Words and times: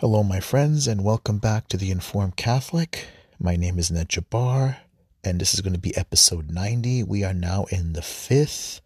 Hello, 0.00 0.22
my 0.22 0.40
friends, 0.40 0.88
and 0.88 1.04
welcome 1.04 1.36
back 1.36 1.68
to 1.68 1.76
the 1.76 1.90
Informed 1.90 2.34
Catholic. 2.34 3.08
My 3.38 3.54
name 3.54 3.78
is 3.78 3.90
Ned 3.90 4.08
Jabbar, 4.08 4.78
and 5.22 5.38
this 5.38 5.52
is 5.52 5.60
going 5.60 5.74
to 5.74 5.78
be 5.78 5.94
episode 5.94 6.50
90. 6.50 7.02
We 7.02 7.22
are 7.22 7.34
now 7.34 7.66
in 7.70 7.92
the 7.92 8.00
fifth 8.00 8.80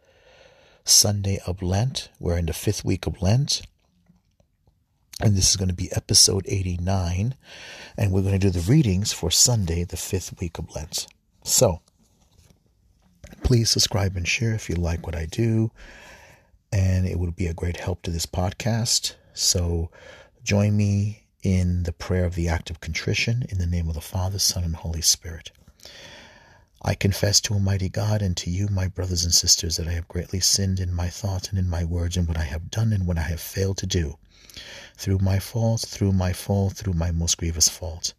Sunday 0.83 1.39
of 1.47 1.63
Lent. 1.63 2.09
We're 2.19 2.37
in 2.37 2.47
the 2.47 2.53
fifth 2.53 2.85
week 2.85 3.07
of 3.07 3.23
Lent, 3.23 3.63
and 5.21 5.37
this 5.37 5.51
is 5.51 5.57
going 5.57 5.69
to 5.69 5.73
be 5.73 5.89
episode 5.93 6.47
89. 6.49 7.37
And 7.97 8.11
we're 8.11 8.23
going 8.23 8.33
to 8.33 8.51
do 8.51 8.51
the 8.51 8.69
readings 8.69 9.13
for 9.13 9.31
Sunday, 9.31 9.85
the 9.85 9.97
fifth 9.97 10.41
week 10.41 10.59
of 10.59 10.75
Lent. 10.75 11.07
So, 11.45 11.81
please 13.45 13.71
subscribe 13.71 14.17
and 14.17 14.27
share 14.27 14.53
if 14.53 14.69
you 14.69 14.75
like 14.75 15.07
what 15.07 15.15
I 15.15 15.27
do, 15.27 15.71
and 16.73 17.07
it 17.07 17.21
would 17.21 17.37
be 17.37 17.47
a 17.47 17.55
great 17.55 17.77
help 17.77 18.03
to 18.03 18.11
this 18.11 18.27
podcast. 18.27 19.15
So, 19.33 19.91
Join 20.45 20.77
me 20.77 21.25
in 21.43 21.85
the 21.85 21.93
prayer 21.95 22.27
of 22.27 22.35
the 22.35 22.49
act 22.49 22.69
of 22.69 22.79
contrition 22.79 23.47
in 23.49 23.57
the 23.57 23.67
name 23.67 23.89
of 23.89 23.95
the 23.95 24.03
Father, 24.03 24.39
Son, 24.39 24.63
and 24.63 24.77
Holy 24.77 25.01
Spirit. 25.01 25.51
I 26.83 26.95
confess 26.95 27.41
to 27.41 27.55
Almighty 27.55 27.89
God 27.89 28.21
and 28.21 28.37
to 28.37 28.51
you, 28.51 28.69
my 28.69 28.89
brothers 28.89 29.25
and 29.25 29.33
sisters, 29.33 29.79
that 29.79 29.89
I 29.89 29.93
have 29.93 30.07
greatly 30.07 30.41
sinned 30.41 30.81
in 30.81 30.93
my 30.93 31.09
thoughts 31.09 31.49
and 31.49 31.59
in 31.59 31.67
my 31.67 31.83
words, 31.83 32.19
and 32.19 32.29
what 32.29 32.37
I 32.37 32.43
have 32.43 32.71
done 32.71 32.93
and 32.93 33.07
what 33.07 33.17
I 33.17 33.23
have 33.23 33.41
failed 33.41 33.79
to 33.79 33.87
do, 33.87 34.19
through 34.99 35.21
my 35.21 35.39
fault, 35.39 35.81
through 35.81 36.13
my 36.13 36.35
fault, 36.35 36.75
through 36.75 36.93
my 36.93 37.11
most 37.11 37.39
grievous 37.39 37.71
fault. 37.71 38.13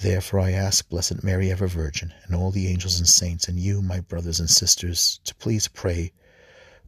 Therefore 0.00 0.40
I 0.40 0.50
ask 0.50 0.88
Blessed 0.88 1.22
Mary, 1.22 1.52
ever 1.52 1.68
Virgin, 1.68 2.12
and 2.24 2.34
all 2.34 2.50
the 2.50 2.66
angels 2.66 2.98
and 2.98 3.08
saints, 3.08 3.46
and 3.46 3.56
you, 3.56 3.82
my 3.82 4.00
brothers 4.00 4.40
and 4.40 4.50
sisters, 4.50 5.20
to 5.22 5.34
please 5.36 5.68
pray 5.68 6.10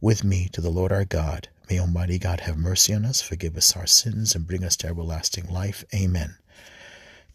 with 0.01 0.25
me 0.25 0.49
to 0.49 0.59
the 0.59 0.69
Lord 0.69 0.91
our 0.91 1.05
God 1.05 1.47
May 1.69 1.79
Almighty 1.79 2.19
God 2.19 2.41
have 2.41 2.57
mercy 2.57 2.93
on 2.93 3.05
us, 3.05 3.21
forgive 3.21 3.57
us 3.57 3.75
our 3.75 3.87
sins, 3.87 4.35
and 4.35 4.45
bring 4.47 4.63
us 4.63 4.75
to 4.77 4.87
everlasting 4.87 5.47
life. 5.47 5.83
Amen. 5.93 6.35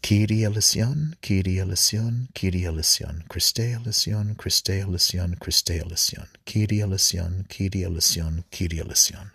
Kyrie 0.01 0.43
eleison, 0.43 1.15
Kyrie 1.21 1.59
eleison, 1.59 2.29
Kyrie 2.33 2.65
eleison, 2.65 3.23
Christe 3.29 3.59
eleison, 3.59 4.35
Christe 4.35 4.69
eleison, 4.69 5.35
Christe 5.39 5.71
eleison, 5.71 6.27
Kyrie 6.45 6.81
eleison, 6.81 7.45
Kyrie 7.49 7.83
eleison, 7.83 8.43
Kyrie 8.51 8.79
eleison. 8.79 9.31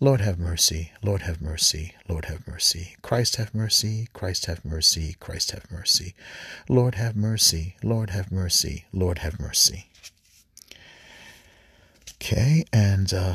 Lord 0.00 0.20
have 0.20 0.38
mercy, 0.38 0.92
Lord 1.02 1.22
have 1.22 1.42
mercy, 1.42 1.94
Lord 2.08 2.26
have 2.26 2.46
mercy. 2.46 2.94
Christ 3.02 3.34
have 3.36 3.52
mercy, 3.52 4.08
Christ 4.12 4.46
have 4.46 4.64
mercy, 4.64 5.16
Christ 5.18 5.50
have 5.50 5.68
mercy. 5.72 6.14
Lord 6.68 6.94
have 6.94 7.16
mercy, 7.16 7.74
Lord 7.82 8.10
have 8.10 8.30
mercy, 8.30 8.84
Lord 8.92 9.18
have 9.18 9.40
mercy. 9.40 9.86
Okay, 12.22 12.64
and 12.72 13.12
uh, 13.12 13.34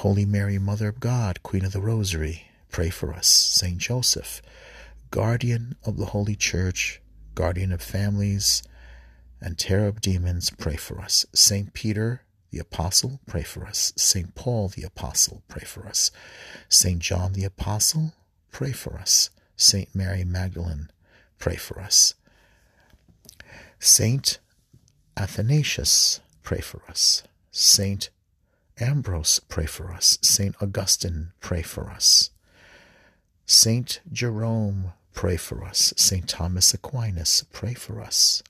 Holy 0.00 0.24
Mary, 0.24 0.58
Mother 0.58 0.88
of 0.88 0.98
God, 0.98 1.42
Queen 1.42 1.62
of 1.62 1.72
the 1.72 1.80
Rosary, 1.80 2.46
pray 2.70 2.88
for 2.88 3.12
us. 3.12 3.28
Saint 3.28 3.76
Joseph, 3.76 4.40
guardian 5.10 5.76
of 5.84 5.98
the 5.98 6.06
Holy 6.06 6.34
Church, 6.34 7.02
guardian 7.34 7.70
of 7.70 7.82
families, 7.82 8.62
and 9.42 9.58
terror 9.58 9.88
of 9.88 10.00
demons, 10.00 10.48
pray 10.48 10.76
for 10.76 11.02
us. 11.02 11.26
Saint 11.34 11.74
Peter, 11.74 12.22
the 12.50 12.58
Apostle, 12.58 13.20
pray 13.26 13.42
for 13.42 13.66
us. 13.66 13.92
Saint 13.94 14.34
Paul, 14.34 14.68
the 14.68 14.84
Apostle, 14.84 15.42
pray 15.48 15.66
for 15.66 15.86
us. 15.86 16.10
Saint 16.70 17.00
John, 17.00 17.34
the 17.34 17.44
Apostle, 17.44 18.14
pray 18.50 18.72
for 18.72 18.96
us. 18.96 19.28
Saint 19.54 19.94
Mary 19.94 20.24
Magdalene, 20.24 20.88
pray 21.38 21.56
for 21.56 21.78
us. 21.78 22.14
Saint 23.78 24.38
Athanasius, 25.14 26.20
pray 26.42 26.62
for 26.62 26.80
us. 26.88 27.22
Saint 27.50 28.08
Ambrose, 28.80 29.40
pray 29.40 29.66
for 29.66 29.92
us. 29.92 30.18
Saint 30.22 30.54
Augustine, 30.60 31.32
pray 31.40 31.62
for 31.62 31.90
us. 31.90 32.30
Saint 33.46 34.00
Jerome, 34.12 34.92
pray 35.12 35.36
for 35.36 35.64
us. 35.64 35.92
Saint 35.96 36.28
Thomas 36.28 36.72
Aquinas, 36.72 37.44
pray 37.52 37.74
for 37.74 38.00
us. 38.00 38.42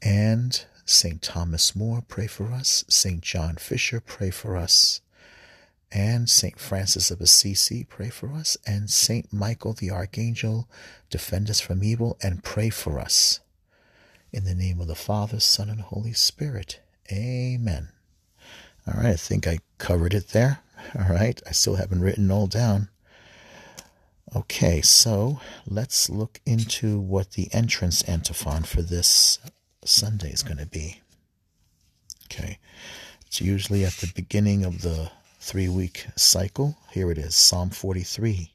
And 0.00 0.64
Saint 0.84 1.20
Thomas 1.20 1.74
More, 1.74 2.02
pray 2.06 2.26
for 2.26 2.52
us. 2.52 2.84
Saint 2.88 3.22
John 3.22 3.56
Fisher, 3.56 4.00
pray 4.00 4.30
for 4.30 4.56
us. 4.56 5.00
And 5.90 6.28
Saint 6.28 6.58
Francis 6.58 7.10
of 7.10 7.20
Assisi, 7.20 7.84
pray 7.84 8.08
for 8.08 8.32
us. 8.32 8.56
And 8.66 8.88
Saint 8.88 9.32
Michael 9.32 9.72
the 9.72 9.90
Archangel, 9.90 10.68
defend 11.10 11.50
us 11.50 11.60
from 11.60 11.82
evil 11.82 12.18
and 12.22 12.44
pray 12.44 12.70
for 12.70 12.98
us. 12.98 13.40
In 14.32 14.44
the 14.44 14.54
name 14.54 14.80
of 14.80 14.88
the 14.88 14.94
Father, 14.94 15.40
Son, 15.40 15.70
and 15.70 15.80
Holy 15.80 16.12
Spirit. 16.12 16.80
Amen. 17.10 17.88
All 18.86 18.94
right, 18.94 19.06
I 19.06 19.16
think 19.16 19.46
I 19.46 19.58
covered 19.78 20.14
it 20.14 20.28
there. 20.28 20.60
All 20.96 21.08
right, 21.08 21.40
I 21.46 21.52
still 21.52 21.74
haven't 21.74 22.02
written 22.02 22.30
all 22.30 22.46
down. 22.46 22.88
Okay, 24.34 24.80
so 24.80 25.40
let's 25.66 26.08
look 26.08 26.40
into 26.46 27.00
what 27.00 27.32
the 27.32 27.48
entrance 27.52 28.02
antiphon 28.04 28.62
for 28.62 28.82
this 28.82 29.38
Sunday 29.84 30.30
is 30.30 30.42
going 30.42 30.58
to 30.58 30.66
be. 30.66 31.00
Okay, 32.24 32.58
it's 33.26 33.40
usually 33.40 33.84
at 33.84 33.94
the 33.94 34.12
beginning 34.14 34.64
of 34.64 34.82
the 34.82 35.10
three 35.40 35.68
week 35.68 36.06
cycle. 36.16 36.76
Here 36.92 37.10
it 37.10 37.18
is 37.18 37.34
Psalm 37.34 37.70
43. 37.70 38.52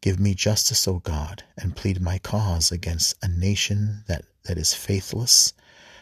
Give 0.00 0.20
me 0.20 0.34
justice, 0.34 0.86
O 0.86 0.98
God, 0.98 1.44
and 1.56 1.76
plead 1.76 2.00
my 2.00 2.18
cause 2.18 2.70
against 2.70 3.16
a 3.22 3.28
nation 3.28 4.04
that, 4.06 4.24
that 4.44 4.58
is 4.58 4.74
faithless. 4.74 5.54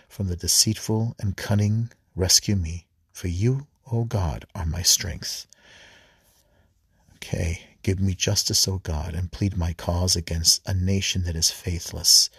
From 0.09 0.27
the 0.27 0.37
deceitful 0.37 1.15
and 1.21 1.37
cunning, 1.37 1.91
rescue 2.17 2.57
me. 2.57 2.87
For 3.13 3.29
you, 3.29 3.67
O 3.91 4.05
God, 4.05 4.47
are 4.55 4.67
my 4.67 4.83
strength. 4.83 5.47
Okay, 7.17 7.69
give 7.83 8.01
me 8.01 8.15
justice, 8.15 8.67
O 8.67 8.79
God, 8.79 9.15
and 9.15 9.31
plead 9.31 9.57
my 9.57 9.73
cause 9.75 10.17
against 10.17 10.67
a 10.67 10.75
nation 10.75 11.25
that 11.25 11.37
is 11.37 11.51
faithless. 11.51 12.31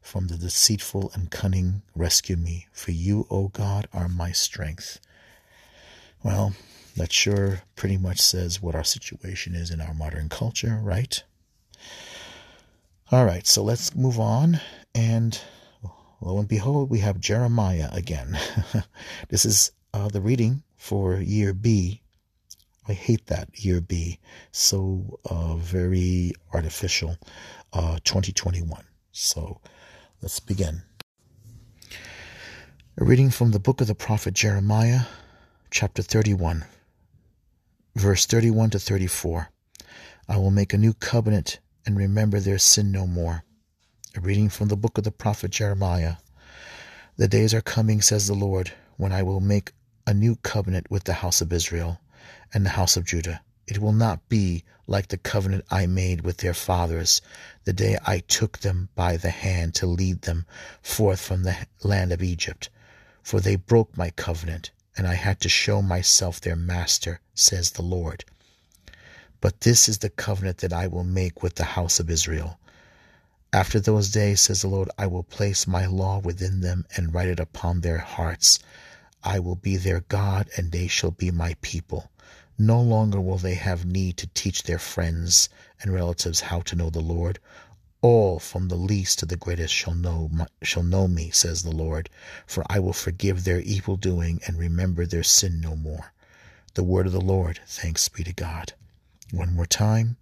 From 0.00 0.26
the 0.26 0.36
deceitful 0.36 1.12
and 1.14 1.30
cunning, 1.30 1.82
rescue 1.94 2.36
me. 2.36 2.66
For 2.72 2.90
you, 2.90 3.26
O 3.30 3.48
God, 3.48 3.86
are 3.92 4.08
my 4.08 4.32
strength. 4.32 4.98
Well, 6.24 6.54
that 6.96 7.12
sure 7.12 7.62
pretty 7.76 7.96
much 7.96 8.20
says 8.20 8.60
what 8.60 8.74
our 8.74 8.84
situation 8.84 9.54
is 9.54 9.70
in 9.70 9.80
our 9.80 9.94
modern 9.94 10.28
culture, 10.28 10.80
right? 10.82 11.22
All 13.10 13.24
right, 13.24 13.46
so 13.46 13.62
let's 13.62 13.94
move 13.94 14.18
on. 14.18 14.60
And 14.94 15.38
lo 16.20 16.38
and 16.38 16.48
behold, 16.48 16.90
we 16.90 16.98
have 17.00 17.20
Jeremiah 17.20 17.88
again. 17.92 18.38
this 19.28 19.44
is 19.44 19.72
uh, 19.94 20.08
the 20.08 20.20
reading 20.20 20.62
for 20.76 21.16
year 21.16 21.52
B. 21.52 22.02
I 22.88 22.92
hate 22.94 23.26
that 23.26 23.64
year 23.64 23.80
B. 23.80 24.18
So 24.50 25.20
uh, 25.28 25.56
very 25.56 26.32
artificial. 26.52 27.16
Uh, 27.72 27.98
2021. 28.04 28.84
So 29.12 29.60
let's 30.20 30.40
begin. 30.40 30.82
A 32.98 33.04
reading 33.04 33.30
from 33.30 33.52
the 33.52 33.58
book 33.58 33.80
of 33.80 33.86
the 33.86 33.94
prophet 33.94 34.34
Jeremiah, 34.34 35.02
chapter 35.70 36.02
31, 36.02 36.64
verse 37.94 38.26
31 38.26 38.70
to 38.70 38.78
34. 38.78 39.48
I 40.28 40.36
will 40.36 40.50
make 40.50 40.74
a 40.74 40.78
new 40.78 40.92
covenant 40.92 41.60
and 41.86 41.96
remember 41.96 42.40
their 42.40 42.58
sin 42.58 42.92
no 42.92 43.06
more. 43.06 43.44
A 44.14 44.20
reading 44.20 44.50
from 44.50 44.68
the 44.68 44.76
book 44.76 44.98
of 44.98 45.04
the 45.04 45.10
prophet 45.10 45.50
Jeremiah. 45.50 46.16
The 47.16 47.28
days 47.28 47.54
are 47.54 47.62
coming, 47.62 48.02
says 48.02 48.26
the 48.26 48.34
Lord, 48.34 48.72
when 48.96 49.12
I 49.12 49.22
will 49.22 49.40
make 49.40 49.72
a 50.06 50.14
new 50.14 50.36
covenant 50.36 50.90
with 50.90 51.04
the 51.04 51.14
house 51.14 51.40
of 51.40 51.52
Israel 51.52 52.00
and 52.52 52.66
the 52.66 52.70
house 52.70 52.96
of 52.96 53.04
Judah. 53.04 53.40
It 53.66 53.78
will 53.78 53.92
not 53.92 54.28
be 54.28 54.64
like 54.86 55.08
the 55.08 55.16
covenant 55.16 55.64
I 55.70 55.86
made 55.86 56.22
with 56.22 56.38
their 56.38 56.54
fathers 56.54 57.22
the 57.64 57.72
day 57.72 57.96
I 58.04 58.18
took 58.18 58.58
them 58.58 58.88
by 58.94 59.16
the 59.16 59.30
hand 59.30 59.74
to 59.76 59.86
lead 59.86 60.22
them 60.22 60.46
forth 60.82 61.20
from 61.20 61.44
the 61.44 61.56
land 61.82 62.12
of 62.12 62.22
Egypt. 62.22 62.68
For 63.22 63.40
they 63.40 63.54
broke 63.54 63.96
my 63.96 64.10
covenant, 64.10 64.72
and 64.96 65.06
I 65.06 65.14
had 65.14 65.40
to 65.40 65.48
show 65.48 65.80
myself 65.80 66.40
their 66.40 66.56
master, 66.56 67.20
says 67.34 67.70
the 67.70 67.82
Lord. 67.82 68.24
But 69.40 69.60
this 69.60 69.88
is 69.88 69.98
the 69.98 70.10
covenant 70.10 70.58
that 70.58 70.72
I 70.72 70.88
will 70.88 71.04
make 71.04 71.42
with 71.42 71.54
the 71.54 71.64
house 71.64 72.00
of 72.00 72.10
Israel. 72.10 72.58
After 73.52 73.78
those 73.78 74.10
days, 74.10 74.40
says 74.40 74.62
the 74.62 74.68
Lord, 74.68 74.90
I 74.98 75.06
will 75.06 75.22
place 75.22 75.66
my 75.66 75.86
law 75.86 76.18
within 76.18 76.60
them 76.60 76.86
and 76.96 77.14
write 77.14 77.28
it 77.28 77.38
upon 77.40 77.80
their 77.80 77.98
hearts 77.98 78.58
I 79.24 79.38
will 79.38 79.54
be 79.54 79.76
their 79.76 80.00
God, 80.00 80.48
and 80.56 80.72
they 80.72 80.88
shall 80.88 81.12
be 81.12 81.30
my 81.30 81.54
people. 81.60 82.10
No 82.58 82.80
longer 82.80 83.20
will 83.20 83.38
they 83.38 83.54
have 83.54 83.84
need 83.84 84.16
to 84.18 84.26
teach 84.26 84.64
their 84.64 84.78
friends 84.78 85.48
and 85.80 85.92
relatives 85.92 86.40
how 86.40 86.60
to 86.62 86.76
know 86.76 86.90
the 86.90 87.00
Lord. 87.00 87.38
All 88.00 88.38
from 88.38 88.68
the 88.68 88.76
least 88.76 89.20
to 89.20 89.26
the 89.26 89.36
greatest 89.36 89.72
shall 89.72 89.94
know 89.94 90.28
my, 90.32 90.46
shall 90.62 90.82
know 90.82 91.06
me, 91.06 91.30
says 91.30 91.62
the 91.62 91.70
Lord, 91.70 92.10
for 92.46 92.64
I 92.68 92.80
will 92.80 92.92
forgive 92.92 93.44
their 93.44 93.60
evil 93.60 93.96
doing 93.96 94.40
and 94.46 94.58
remember 94.58 95.06
their 95.06 95.22
sin 95.22 95.60
no 95.60 95.76
more. 95.76 96.12
The 96.74 96.82
word 96.82 97.06
of 97.06 97.12
the 97.12 97.20
Lord, 97.20 97.60
thanks 97.66 98.08
be 98.08 98.24
to 98.24 98.32
God. 98.32 98.72
One 99.30 99.54
more 99.54 99.66
time, 99.66 100.16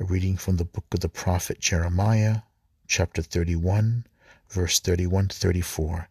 a 0.00 0.04
reading 0.04 0.36
from 0.36 0.56
the 0.56 0.64
book 0.64 0.86
of 0.92 1.00
the 1.00 1.08
prophet 1.08 1.60
Jeremiah, 1.60 2.40
chapter 2.88 3.22
31, 3.22 4.06
verse 4.48 4.80
31 4.80 5.28
to 5.28 5.36
34. 5.36 6.08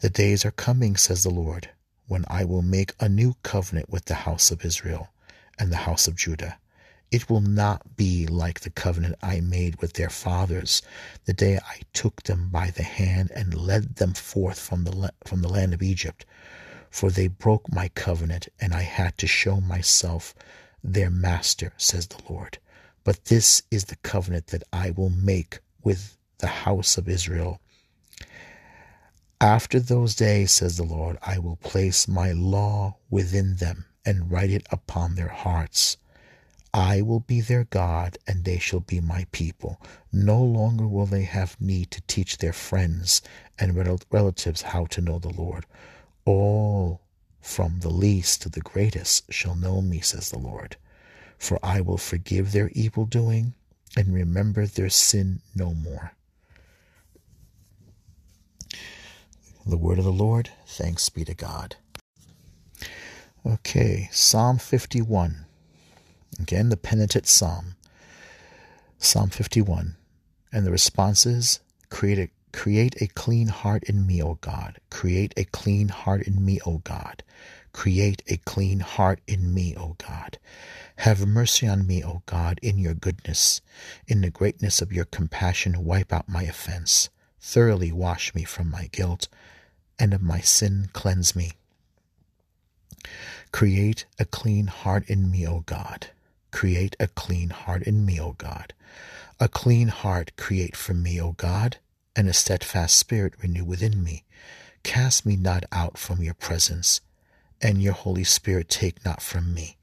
The 0.00 0.10
days 0.10 0.44
are 0.44 0.50
coming, 0.50 0.96
says 0.96 1.22
the 1.22 1.30
Lord, 1.30 1.70
when 2.08 2.24
I 2.28 2.44
will 2.44 2.62
make 2.62 2.94
a 2.98 3.08
new 3.08 3.36
covenant 3.42 3.88
with 3.88 4.06
the 4.06 4.14
house 4.26 4.50
of 4.50 4.64
Israel 4.64 5.10
and 5.58 5.70
the 5.70 5.84
house 5.88 6.08
of 6.08 6.16
Judah. 6.16 6.58
It 7.12 7.28
will 7.28 7.42
not 7.42 7.96
be 7.96 8.26
like 8.26 8.60
the 8.60 8.70
covenant 8.70 9.16
I 9.22 9.40
made 9.40 9.80
with 9.80 9.92
their 9.92 10.08
fathers 10.08 10.82
the 11.26 11.32
day 11.32 11.58
I 11.58 11.82
took 11.92 12.22
them 12.22 12.48
by 12.48 12.70
the 12.70 12.82
hand 12.82 13.30
and 13.34 13.54
led 13.54 13.96
them 13.96 14.14
forth 14.14 14.58
from 14.58 14.84
the, 14.84 15.12
from 15.24 15.42
the 15.42 15.48
land 15.48 15.74
of 15.74 15.82
Egypt. 15.82 16.24
For 16.90 17.10
they 17.10 17.28
broke 17.28 17.70
my 17.72 17.88
covenant, 17.88 18.48
and 18.60 18.74
I 18.74 18.82
had 18.82 19.16
to 19.18 19.26
show 19.26 19.60
myself 19.60 20.34
their 20.82 21.10
master, 21.10 21.72
says 21.76 22.06
the 22.06 22.22
Lord. 22.28 22.58
But 23.04 23.26
this 23.26 23.62
is 23.70 23.84
the 23.84 23.96
covenant 23.96 24.48
that 24.48 24.64
I 24.72 24.90
will 24.90 25.10
make 25.10 25.60
with 25.82 26.16
the 26.38 26.46
house 26.48 26.98
of 26.98 27.08
Israel. 27.08 27.60
After 29.42 29.80
those 29.80 30.14
days, 30.14 30.52
says 30.52 30.76
the 30.76 30.84
Lord, 30.84 31.18
I 31.20 31.40
will 31.40 31.56
place 31.56 32.06
my 32.06 32.30
law 32.30 32.98
within 33.10 33.56
them 33.56 33.86
and 34.04 34.30
write 34.30 34.50
it 34.52 34.64
upon 34.70 35.16
their 35.16 35.30
hearts. 35.30 35.96
I 36.72 37.02
will 37.02 37.18
be 37.18 37.40
their 37.40 37.64
God, 37.64 38.18
and 38.24 38.44
they 38.44 38.60
shall 38.60 38.78
be 38.78 39.00
my 39.00 39.26
people. 39.32 39.80
No 40.12 40.40
longer 40.40 40.86
will 40.86 41.06
they 41.06 41.24
have 41.24 41.60
need 41.60 41.90
to 41.90 42.00
teach 42.02 42.38
their 42.38 42.52
friends 42.52 43.20
and 43.58 43.74
relatives 44.12 44.62
how 44.62 44.84
to 44.86 45.00
know 45.00 45.18
the 45.18 45.34
Lord. 45.34 45.66
All, 46.24 47.00
from 47.40 47.80
the 47.80 47.90
least 47.90 48.42
to 48.42 48.48
the 48.48 48.60
greatest, 48.60 49.32
shall 49.32 49.56
know 49.56 49.82
me, 49.82 49.98
says 50.02 50.30
the 50.30 50.38
Lord. 50.38 50.76
For 51.36 51.58
I 51.64 51.80
will 51.80 51.98
forgive 51.98 52.52
their 52.52 52.68
evil 52.74 53.06
doing 53.06 53.54
and 53.96 54.14
remember 54.14 54.68
their 54.68 54.88
sin 54.88 55.40
no 55.52 55.74
more. 55.74 56.12
The 59.64 59.76
word 59.76 59.98
of 59.98 60.04
the 60.04 60.12
Lord, 60.12 60.50
thanks 60.66 61.08
be 61.08 61.24
to 61.24 61.34
God. 61.34 61.76
Okay, 63.46 64.08
Psalm 64.10 64.58
51. 64.58 65.46
Again, 66.40 66.68
the 66.68 66.76
penitent 66.76 67.28
psalm. 67.28 67.76
Psalm 68.98 69.30
51. 69.30 69.96
And 70.52 70.66
the 70.66 70.72
response 70.72 71.24
is 71.26 71.60
create 71.90 72.18
a, 72.18 72.28
create 72.52 73.00
a 73.00 73.06
clean 73.06 73.48
heart 73.48 73.84
in 73.84 74.04
me, 74.04 74.20
O 74.20 74.34
God. 74.40 74.78
Create 74.90 75.32
a 75.36 75.44
clean 75.44 75.88
heart 75.88 76.22
in 76.22 76.44
me, 76.44 76.58
O 76.66 76.78
God. 76.78 77.22
Create 77.72 78.20
a 78.26 78.38
clean 78.38 78.80
heart 78.80 79.20
in 79.28 79.54
me, 79.54 79.76
O 79.76 79.94
God. 79.96 80.38
Have 80.96 81.24
mercy 81.24 81.68
on 81.68 81.86
me, 81.86 82.04
O 82.04 82.22
God, 82.26 82.58
in 82.62 82.78
your 82.78 82.94
goodness. 82.94 83.60
In 84.08 84.22
the 84.22 84.30
greatness 84.30 84.82
of 84.82 84.92
your 84.92 85.04
compassion, 85.04 85.84
wipe 85.84 86.12
out 86.12 86.28
my 86.28 86.42
offense. 86.42 87.10
Thoroughly 87.40 87.92
wash 87.92 88.34
me 88.34 88.44
from 88.44 88.70
my 88.70 88.88
guilt, 88.92 89.28
and 89.98 90.14
of 90.14 90.22
my 90.22 90.40
sin 90.40 90.88
cleanse 90.92 91.34
me. 91.36 91.52
Create 93.52 94.06
a 94.18 94.24
clean 94.24 94.66
heart 94.66 95.08
in 95.08 95.30
me, 95.30 95.46
O 95.46 95.60
God. 95.60 96.08
Create 96.50 96.96
a 96.98 97.08
clean 97.08 97.50
heart 97.50 97.82
in 97.82 98.04
me, 98.04 98.20
O 98.20 98.32
God. 98.32 98.72
A 99.40 99.48
clean 99.48 99.88
heart 99.88 100.32
create 100.36 100.76
for 100.76 100.94
me, 100.94 101.20
O 101.20 101.32
God, 101.32 101.78
and 102.14 102.28
a 102.28 102.32
steadfast 102.32 102.96
spirit 102.96 103.34
renew 103.42 103.64
within 103.64 104.02
me. 104.02 104.24
Cast 104.82 105.24
me 105.26 105.36
not 105.36 105.64
out 105.72 105.98
from 105.98 106.22
your 106.22 106.34
presence, 106.34 107.00
and 107.60 107.82
your 107.82 107.92
Holy 107.92 108.24
Spirit 108.24 108.68
take 108.68 109.04
not 109.04 109.22
from 109.22 109.54
me. 109.54 109.76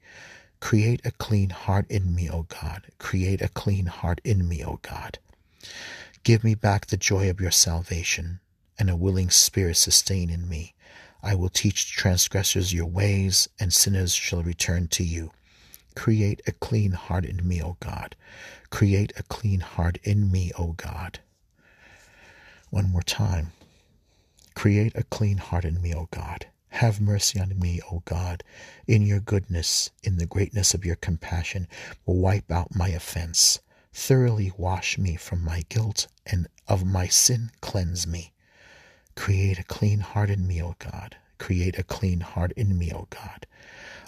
Create 0.60 1.00
a 1.04 1.10
clean 1.10 1.50
heart 1.50 1.86
in 1.90 2.14
me, 2.14 2.28
O 2.28 2.42
God. 2.42 2.86
Create 2.98 3.40
a 3.40 3.48
clean 3.48 3.86
heart 3.86 4.20
in 4.24 4.46
me, 4.46 4.64
O 4.64 4.78
God. 4.82 5.18
Give 6.22 6.44
me 6.44 6.54
back 6.54 6.86
the 6.86 6.96
joy 6.98 7.30
of 7.30 7.40
your 7.40 7.50
salvation, 7.50 8.40
and 8.80 8.88
a 8.88 8.96
willing 8.96 9.30
spirit 9.30 9.76
sustain 9.76 10.30
in 10.30 10.48
me. 10.48 10.74
I 11.22 11.34
will 11.34 11.50
teach 11.50 11.92
transgressors 11.92 12.72
your 12.72 12.86
ways, 12.86 13.46
and 13.60 13.72
sinners 13.72 14.14
shall 14.14 14.42
return 14.42 14.88
to 14.88 15.04
you. 15.04 15.32
Create 15.94 16.40
a 16.46 16.52
clean 16.52 16.92
heart 16.92 17.26
in 17.26 17.46
me, 17.46 17.62
O 17.62 17.76
God. 17.80 18.16
Create 18.70 19.12
a 19.18 19.22
clean 19.24 19.60
heart 19.60 19.98
in 20.02 20.32
me, 20.32 20.50
O 20.58 20.72
God. 20.72 21.20
One 22.70 22.90
more 22.90 23.02
time. 23.02 23.52
Create 24.54 24.96
a 24.96 25.02
clean 25.02 25.36
heart 25.36 25.66
in 25.66 25.82
me, 25.82 25.94
O 25.94 26.08
God. 26.10 26.46
Have 26.68 27.02
mercy 27.02 27.38
on 27.38 27.58
me, 27.58 27.80
O 27.92 28.02
God. 28.06 28.42
In 28.86 29.02
your 29.02 29.20
goodness, 29.20 29.90
in 30.02 30.16
the 30.16 30.26
greatness 30.26 30.72
of 30.72 30.86
your 30.86 30.96
compassion, 30.96 31.68
wipe 32.06 32.50
out 32.50 32.74
my 32.74 32.88
offense. 32.88 33.58
Thoroughly 33.92 34.52
wash 34.56 34.96
me 34.96 35.16
from 35.16 35.44
my 35.44 35.64
guilt, 35.68 36.06
and 36.24 36.48
of 36.66 36.86
my 36.86 37.08
sin 37.08 37.50
cleanse 37.60 38.06
me. 38.06 38.32
Create 39.16 39.58
a 39.58 39.64
clean 39.64 40.00
heart 40.00 40.30
in 40.30 40.46
me, 40.46 40.62
O 40.62 40.76
God. 40.78 41.16
Create 41.38 41.78
a 41.78 41.82
clean 41.82 42.20
heart 42.20 42.52
in 42.52 42.78
me, 42.78 42.92
O 42.92 43.06
God. 43.10 43.46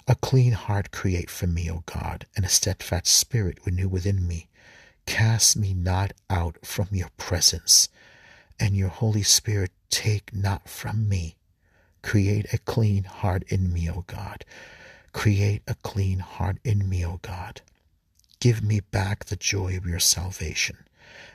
A 0.07 0.15
clean 0.15 0.53
heart 0.53 0.91
create 0.91 1.29
for 1.29 1.47
me, 1.47 1.69
O 1.71 1.83
God, 1.85 2.25
and 2.35 2.45
a 2.45 2.49
steadfast 2.49 3.07
spirit 3.07 3.57
renew 3.65 3.87
within 3.87 4.27
me. 4.27 4.47
Cast 5.05 5.55
me 5.55 5.73
not 5.73 6.13
out 6.29 6.57
from 6.65 6.87
your 6.91 7.09
presence, 7.17 7.89
and 8.59 8.75
your 8.75 8.89
Holy 8.89 9.23
Spirit 9.23 9.71
take 9.89 10.33
not 10.33 10.67
from 10.67 11.07
me. 11.07 11.35
Create 12.01 12.53
a 12.53 12.57
clean 12.57 13.03
heart 13.05 13.43
in 13.47 13.71
me, 13.73 13.89
O 13.89 14.03
God. 14.07 14.45
Create 15.13 15.61
a 15.67 15.75
clean 15.75 16.19
heart 16.19 16.57
in 16.63 16.89
me, 16.89 17.05
O 17.05 17.19
God. 17.21 17.61
Give 18.39 18.61
me 18.63 18.79
back 18.81 19.25
the 19.25 19.35
joy 19.35 19.77
of 19.77 19.85
your 19.85 19.99
salvation, 19.99 20.77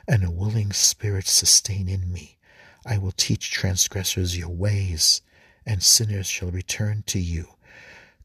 and 0.07 0.23
a 0.23 0.31
willing 0.31 0.71
spirit 0.73 1.27
sustain 1.27 1.89
in 1.89 2.11
me. 2.11 2.37
I 2.85 2.97
will 2.97 3.11
teach 3.11 3.51
transgressors 3.51 4.37
your 4.37 4.49
ways, 4.49 5.21
and 5.65 5.83
sinners 5.83 6.27
shall 6.27 6.51
return 6.51 7.03
to 7.07 7.19
you. 7.19 7.47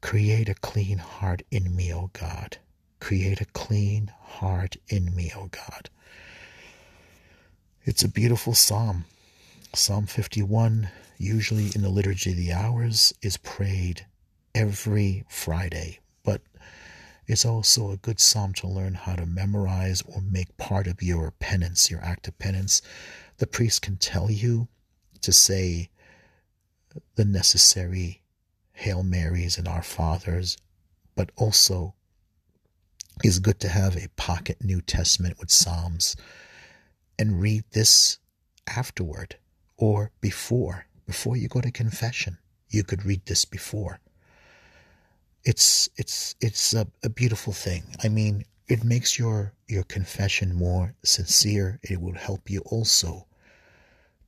Create 0.01 0.49
a 0.49 0.55
clean 0.55 0.99
heart 0.99 1.43
in 1.51 1.75
me, 1.75 1.93
O 1.93 2.11
God. 2.12 2.59
Create 3.01 3.41
a 3.41 3.47
clean 3.47 4.12
heart 4.21 4.77
in 4.89 5.15
me, 5.15 5.33
O 5.37 5.47
God. 5.47 5.91
It's 7.85 8.03
a 8.03 8.09
beautiful 8.09 8.55
psalm. 8.55 9.05
Psalm 9.75 10.06
51, 10.06 10.89
usually 11.19 11.71
in 11.75 11.83
the 11.83 11.89
Liturgy 11.89 12.31
of 12.31 12.37
the 12.37 12.53
Hours, 12.53 13.12
is 13.23 13.37
prayed 13.37 14.06
every 14.55 15.25
Friday, 15.29 15.99
but 16.23 16.41
it's 17.27 17.45
also 17.45 17.91
a 17.91 17.97
good 17.97 18.21
psalm 18.21 18.53
to 18.55 18.67
learn 18.69 18.95
how 18.95 19.17
to 19.17 19.27
memorize 19.27 20.03
or 20.03 20.21
make 20.21 20.56
part 20.56 20.87
of 20.87 21.03
your 21.03 21.31
penance, 21.31 21.91
your 21.91 22.03
act 22.03 22.29
of 22.29 22.39
penance. 22.39 22.83
The 23.38 23.46
priest 23.46 23.82
can 23.82 23.96
tell 23.96 24.31
you 24.31 24.69
to 25.20 25.32
say 25.32 25.90
the 27.16 27.25
necessary 27.25 28.22
Hail 28.72 29.02
Marys 29.02 29.58
and 29.58 29.66
Our 29.66 29.82
Fathers, 29.82 30.56
but 31.14 31.31
also 31.36 31.94
it's 33.22 33.38
good 33.38 33.60
to 33.60 33.69
have 33.69 33.96
a 33.96 34.08
pocket 34.17 34.58
New 34.62 34.81
Testament 34.81 35.38
with 35.38 35.50
Psalms 35.50 36.17
and 37.19 37.41
read 37.41 37.64
this 37.72 38.19
afterward 38.67 39.36
or 39.76 40.10
before, 40.20 40.86
before 41.06 41.36
you 41.36 41.48
go 41.48 41.60
to 41.60 41.70
confession. 41.70 42.38
You 42.69 42.82
could 42.82 43.05
read 43.05 43.26
this 43.26 43.44
before. 43.44 44.00
It's 45.44 45.88
it's 45.96 46.34
it's 46.41 46.72
a, 46.72 46.86
a 47.03 47.10
beautiful 47.10 47.53
thing. 47.53 47.84
I 48.03 48.08
mean, 48.08 48.44
it 48.67 48.85
makes 48.85 49.19
your 49.19 49.55
your 49.69 49.85
confession 49.85 50.55
more 50.55 50.94
sincere. 51.05 51.81
It 51.83 52.01
will 52.01 52.15
help 52.15 52.51
you 52.51 52.61
also 52.61 53.27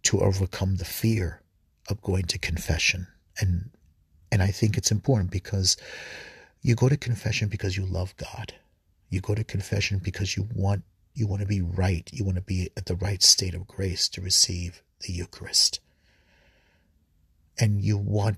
to 0.05 0.21
overcome 0.21 0.77
the 0.77 0.85
fear 0.85 1.43
of 1.89 2.03
going 2.03 2.25
to 2.27 2.39
confession 2.39 3.07
and 3.39 3.71
and 4.33 4.43
I 4.43 4.49
think 4.49 4.77
it's 4.77 4.91
important 4.91 5.31
because 5.31 5.77
you 6.63 6.75
go 6.75 6.89
to 6.89 6.97
confession 6.97 7.49
because 7.49 7.77
you 7.77 7.87
love 7.87 8.17
God. 8.17 8.55
You 9.09 9.21
go 9.21 9.35
to 9.35 9.45
confession 9.45 10.01
because 10.03 10.37
you 10.37 10.49
want 10.55 10.83
you 11.15 11.27
want 11.27 11.41
to 11.41 11.49
be 11.49 11.63
right. 11.63 12.09
You 12.13 12.25
want 12.25 12.37
to 12.37 12.43
be 12.43 12.71
at 12.77 12.87
the 12.87 12.97
right 12.97 13.23
state 13.23 13.55
of 13.55 13.67
grace 13.67 14.09
to 14.11 14.21
receive 14.21 14.83
the 15.01 15.13
Eucharist. 15.13 15.81
And 17.59 17.81
you 17.81 17.97
want 17.97 18.37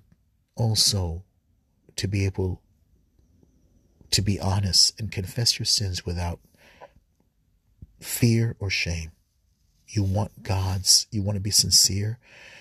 also 0.54 1.24
to 1.96 2.06
be 2.06 2.24
able 2.24 2.62
to 4.10 4.22
be 4.22 4.40
honest 4.40 4.98
and 4.98 5.12
confess 5.12 5.58
your 5.58 5.66
sins 5.66 6.06
without 6.06 6.40
fear 8.00 8.56
or 8.58 8.70
shame. 8.70 9.12
You 9.86 10.02
want 10.02 10.42
God's, 10.42 11.06
you 11.10 11.22
want 11.22 11.36
to 11.36 11.40
be 11.40 11.50
sincere, 11.50 12.18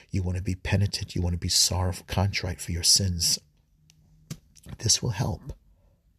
you 0.09 0.23
want 0.23 0.37
to 0.37 0.43
be 0.43 0.55
penitent, 0.55 1.15
you 1.15 1.21
want 1.21 1.33
to 1.33 1.39
be 1.39 1.49
sorrowful, 1.49 2.05
contrite 2.07 2.61
for 2.61 2.71
your 2.71 2.83
sins. 2.83 3.39
This 4.79 5.01
will 5.01 5.11
help. 5.11 5.41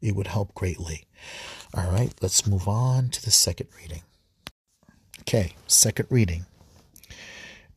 It 0.01 0.15
would 0.15 0.29
help 0.29 0.55
greatly. 0.55 1.07
All 1.75 1.91
right, 1.91 2.13
let's 2.21 2.47
move 2.47 2.69
on 2.69 3.09
to 3.11 3.25
the 3.25 3.31
second 3.31 3.69
reading. 3.81 4.03
Okay, 5.21 5.55
second 5.67 6.07
reading. 6.11 6.47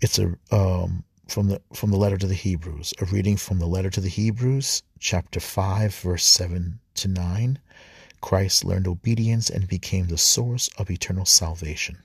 It's 0.02 0.20
a 0.20 0.36
um, 0.52 1.04
from 1.28 1.48
the 1.48 1.62
from 1.74 1.92
the 1.92 1.98
letter 1.98 2.18
to 2.18 2.28
the 2.28 2.36
Hebrews. 2.36 2.94
A 3.02 3.06
reading 3.06 3.38
from 3.38 3.60
the 3.60 3.66
letter 3.66 3.90
to 3.90 4.02
the 4.02 4.10
Hebrews, 4.10 4.84
chapter 5.00 5.40
five, 5.40 5.96
verse 5.96 6.26
seven 6.26 6.81
to 6.96 7.08
nine. 7.08 7.60
Christ 8.22 8.64
learned 8.64 8.88
obedience 8.88 9.50
and 9.50 9.68
became 9.68 10.08
the 10.08 10.18
source 10.18 10.70
of 10.78 10.92
eternal 10.92 11.26
salvation. 11.26 12.04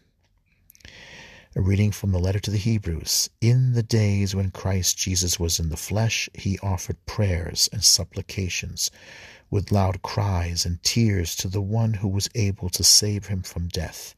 A 1.55 1.61
reading 1.61 1.93
from 1.93 2.13
the 2.13 2.19
letter 2.19 2.41
to 2.41 2.51
the 2.51 2.59
Hebrews. 2.59 3.31
In 3.41 3.73
the 3.73 3.83
days 3.83 4.35
when 4.35 4.51
Christ 4.51 4.99
Jesus 4.99 5.41
was 5.41 5.59
in 5.59 5.69
the 5.69 5.77
flesh, 5.77 6.29
he 6.35 6.59
offered 6.59 7.05
prayers 7.07 7.69
and 7.73 7.83
supplications 7.83 8.91
with 9.51 9.73
loud 9.73 10.03
cries 10.03 10.67
and 10.67 10.83
tears 10.83 11.37
to 11.37 11.49
the 11.49 11.63
one 11.63 11.95
who 11.95 12.09
was 12.09 12.29
able 12.35 12.69
to 12.71 12.85
save 12.85 13.27
him 13.27 13.43
from 13.43 13.69
death. 13.69 14.15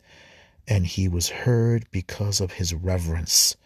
And 0.67 0.87
he 0.87 1.09
was 1.09 1.29
heard 1.29 1.87
because 1.91 2.41
of 2.41 2.53
his 2.53 2.75
reverence. 2.75 3.57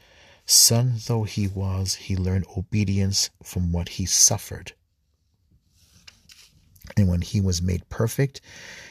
Son 0.45 0.95
though 1.07 1.23
he 1.25 1.47
was, 1.47 1.95
he 1.95 2.17
learned 2.17 2.47
obedience 2.57 3.31
from 3.43 3.73
what 3.73 3.91
he 3.91 4.07
suffered. 4.07 4.73
And 6.97 7.09
when 7.09 7.23
he 7.23 7.41
was 7.41 7.63
made 7.63 7.89
perfect, 7.89 8.41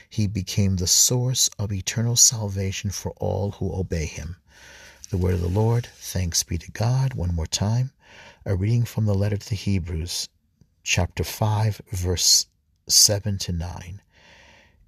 he 0.10 0.26
became 0.26 0.78
the 0.78 0.88
source 0.88 1.50
of 1.60 1.74
eternal 1.74 2.16
salvation 2.16 2.90
for 2.90 3.12
all 3.18 3.52
who 3.52 3.74
obey 3.74 4.06
him. 4.06 4.38
The 5.10 5.18
word 5.18 5.34
of 5.34 5.42
the 5.42 5.48
Lord, 5.48 5.88
thanks 5.96 6.42
be 6.44 6.58
to 6.58 6.72
God. 6.72 7.14
One 7.16 7.36
more 7.36 7.46
time, 7.46 7.92
a 8.46 8.56
reading 8.56 8.86
from 8.86 9.06
the 9.06 9.14
letter 9.14 9.36
to 9.36 9.50
the 9.50 9.56
Hebrews, 9.56 10.30
chapter 10.84 11.24
5, 11.24 11.82
verse 11.92 12.46
7 12.88 13.38
to 13.40 13.52
9. 13.52 14.02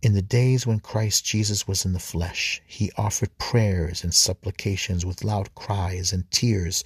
In 0.01 0.13
the 0.13 0.21
days 0.21 0.65
when 0.65 0.79
Christ 0.79 1.25
Jesus 1.25 1.67
was 1.67 1.85
in 1.85 1.93
the 1.93 1.99
flesh, 1.99 2.61
he 2.65 2.91
offered 2.97 3.37
prayers 3.37 4.03
and 4.03 4.13
supplications 4.13 5.05
with 5.05 5.23
loud 5.23 5.53
cries 5.55 6.13
and 6.13 6.29
tears 6.31 6.83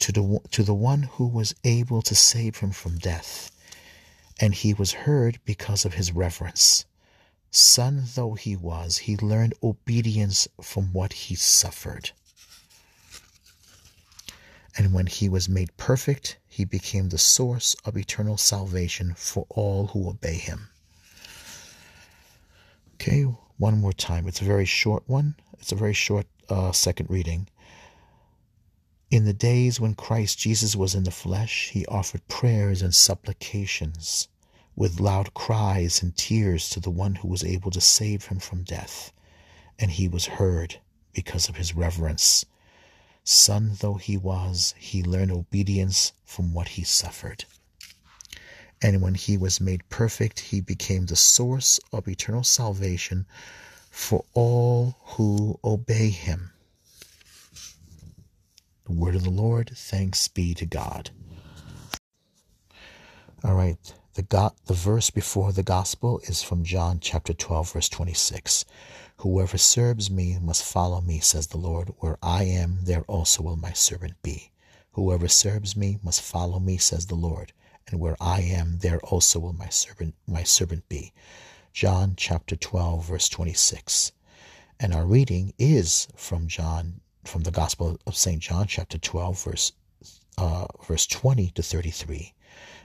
to 0.00 0.12
the, 0.12 0.40
to 0.50 0.62
the 0.62 0.74
one 0.74 1.04
who 1.04 1.26
was 1.26 1.54
able 1.64 2.02
to 2.02 2.14
save 2.14 2.58
him 2.58 2.72
from 2.72 2.98
death 2.98 3.50
and 4.40 4.54
he 4.54 4.74
was 4.74 4.92
heard 4.92 5.38
because 5.44 5.84
of 5.84 5.94
his 5.94 6.12
reverence. 6.12 6.84
Son 7.50 8.04
though 8.14 8.34
he 8.34 8.56
was, 8.56 8.98
he 8.98 9.16
learned 9.16 9.54
obedience 9.62 10.46
from 10.60 10.92
what 10.92 11.12
he 11.12 11.34
suffered. 11.34 12.10
And 14.76 14.92
when 14.92 15.06
he 15.06 15.28
was 15.28 15.48
made 15.48 15.74
perfect, 15.78 16.36
he 16.46 16.64
became 16.64 17.08
the 17.08 17.18
source 17.18 17.74
of 17.84 17.96
eternal 17.96 18.36
salvation 18.36 19.14
for 19.14 19.46
all 19.48 19.88
who 19.88 20.08
obey 20.08 20.34
him. 20.34 20.68
Okay, 22.94 23.22
one 23.56 23.80
more 23.80 23.92
time. 23.92 24.26
It's 24.28 24.42
a 24.42 24.44
very 24.44 24.66
short 24.66 25.04
one. 25.06 25.34
It's 25.58 25.72
a 25.72 25.76
very 25.76 25.94
short 25.94 26.26
uh, 26.48 26.72
second 26.72 27.08
reading. 27.08 27.48
In 29.08 29.24
the 29.24 29.32
days 29.32 29.78
when 29.78 29.94
Christ 29.94 30.36
Jesus 30.36 30.74
was 30.74 30.96
in 30.96 31.04
the 31.04 31.12
flesh, 31.12 31.70
he 31.70 31.86
offered 31.86 32.26
prayers 32.26 32.82
and 32.82 32.92
supplications 32.92 34.26
with 34.74 34.98
loud 34.98 35.32
cries 35.32 36.02
and 36.02 36.16
tears 36.16 36.68
to 36.70 36.80
the 36.80 36.90
one 36.90 37.14
who 37.14 37.28
was 37.28 37.44
able 37.44 37.70
to 37.70 37.80
save 37.80 38.24
him 38.26 38.40
from 38.40 38.64
death, 38.64 39.12
and 39.78 39.92
he 39.92 40.08
was 40.08 40.26
heard 40.26 40.80
because 41.12 41.48
of 41.48 41.54
his 41.54 41.72
reverence. 41.72 42.44
Son 43.22 43.76
though 43.78 43.94
he 43.94 44.16
was, 44.16 44.74
he 44.76 45.04
learned 45.04 45.30
obedience 45.30 46.12
from 46.24 46.52
what 46.52 46.68
he 46.68 46.82
suffered. 46.82 47.44
And 48.82 49.00
when 49.00 49.14
he 49.14 49.36
was 49.36 49.60
made 49.60 49.88
perfect, 49.88 50.40
he 50.40 50.60
became 50.60 51.06
the 51.06 51.14
source 51.14 51.78
of 51.92 52.08
eternal 52.08 52.42
salvation 52.42 53.24
for 53.88 54.24
all 54.34 54.96
who 55.00 55.60
obey 55.62 56.10
him. 56.10 56.50
The 58.86 58.92
word 58.92 59.16
of 59.16 59.24
the 59.24 59.30
Lord, 59.30 59.72
thanks 59.74 60.28
be 60.28 60.54
to 60.54 60.64
God. 60.64 61.10
All 63.42 63.54
right, 63.54 63.78
the, 64.14 64.52
the 64.66 64.74
verse 64.74 65.10
before 65.10 65.50
the 65.50 65.64
gospel 65.64 66.20
is 66.24 66.44
from 66.44 66.62
John 66.62 67.00
chapter 67.00 67.32
12, 67.32 67.72
verse 67.72 67.88
26. 67.88 68.64
Whoever 69.18 69.58
serves 69.58 70.08
me 70.08 70.38
must 70.40 70.62
follow 70.62 71.00
me, 71.00 71.18
says 71.18 71.48
the 71.48 71.58
Lord. 71.58 71.94
Where 71.98 72.16
I 72.22 72.44
am, 72.44 72.78
there 72.84 73.02
also 73.08 73.42
will 73.42 73.56
my 73.56 73.72
servant 73.72 74.22
be. 74.22 74.52
Whoever 74.92 75.26
serves 75.26 75.76
me 75.76 75.98
must 76.04 76.22
follow 76.22 76.60
me, 76.60 76.76
says 76.76 77.06
the 77.06 77.16
Lord. 77.16 77.52
And 77.88 77.98
where 77.98 78.16
I 78.20 78.40
am, 78.42 78.78
there 78.78 79.00
also 79.00 79.40
will 79.40 79.52
my 79.52 79.68
servant 79.68 80.14
my 80.28 80.44
servant 80.44 80.88
be. 80.88 81.12
John 81.72 82.14
chapter 82.16 82.54
12, 82.54 83.04
verse 83.04 83.28
26. 83.28 84.12
And 84.78 84.94
our 84.94 85.06
reading 85.06 85.54
is 85.58 86.06
from 86.14 86.46
John 86.46 87.00
from 87.26 87.42
the 87.42 87.50
Gospel 87.50 87.98
of 88.06 88.16
St. 88.16 88.40
John, 88.40 88.66
chapter 88.66 88.98
12, 88.98 89.44
verse, 89.44 89.72
uh, 90.38 90.66
verse 90.86 91.06
20 91.06 91.50
to 91.50 91.62
33. 91.62 92.32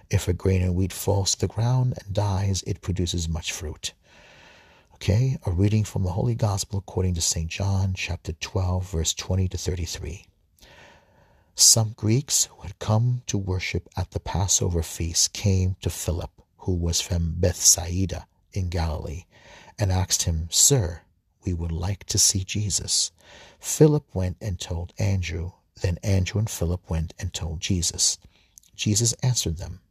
If 0.10 0.28
a 0.28 0.34
grain 0.34 0.64
of 0.64 0.74
wheat 0.74 0.92
falls 0.92 1.36
to 1.36 1.42
the 1.42 1.54
ground 1.54 1.94
and 2.04 2.14
dies, 2.14 2.64
it 2.68 2.82
produces 2.82 3.30
much 3.30 3.52
fruit. 3.52 3.94
Okay, 4.96 5.38
a 5.46 5.52
reading 5.52 5.84
from 5.84 6.04
the 6.04 6.12
Holy 6.12 6.36
Gospel 6.36 6.80
according 6.80 7.14
to 7.16 7.22
St. 7.22 7.50
John, 7.50 7.94
chapter 7.96 8.34
12, 8.34 8.92
verse 8.92 9.14
20 9.14 9.48
to 9.48 9.58
33. 9.58 10.26
Some 11.56 11.94
Greeks 11.96 12.46
who 12.46 12.62
had 12.62 12.80
come 12.80 13.22
to 13.28 13.38
worship 13.38 13.90
at 13.96 14.12
the 14.12 14.20
Passover 14.20 14.84
feast 14.84 15.34
came 15.34 15.76
to 15.82 15.90
Philip, 15.90 16.32
who 16.58 16.74
was 16.74 17.02
from 17.02 17.36
Bethsaida 17.38 18.28
in 18.54 18.70
Galilee, 18.70 19.26
and 19.78 19.92
asked 19.92 20.24
him, 20.24 20.48
Sir, 20.52 21.02
we 21.46 21.54
would 21.54 21.72
like 21.72 22.04
to 22.06 22.18
see 22.18 22.44
Jesus. 22.44 23.12
Philip 23.64 24.16
went 24.16 24.38
and 24.42 24.60
told 24.60 24.92
Andrew. 24.98 25.52
Then 25.82 26.00
Andrew 26.04 26.40
and 26.40 26.50
Philip 26.50 26.90
went 26.90 27.14
and 27.20 27.32
told 27.32 27.62
Jesus. 27.62 28.18
Jesus 28.76 29.14
answered 29.22 29.58
them, 29.58 29.82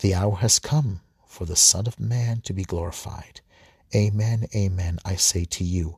The 0.00 0.14
hour 0.14 0.36
has 0.36 0.58
come 0.58 1.00
for 1.26 1.46
the 1.46 1.56
Son 1.56 1.86
of 1.86 1.98
Man 1.98 2.42
to 2.42 2.52
be 2.52 2.62
glorified. 2.62 3.40
Amen, 3.94 4.46
amen, 4.54 4.98
I 5.02 5.16
say 5.16 5.46
to 5.46 5.64
you, 5.64 5.96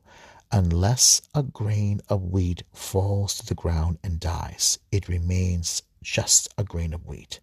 unless 0.49 1.21
a 1.35 1.43
grain 1.43 1.99
of 2.07 2.31
wheat 2.31 2.63
falls 2.73 3.37
to 3.37 3.45
the 3.45 3.53
ground 3.53 3.99
and 4.01 4.17
dies, 4.17 4.79
it 4.89 5.09
remains 5.09 5.83
just 6.01 6.53
a 6.57 6.63
grain 6.63 6.93
of 6.93 7.05
wheat. 7.05 7.41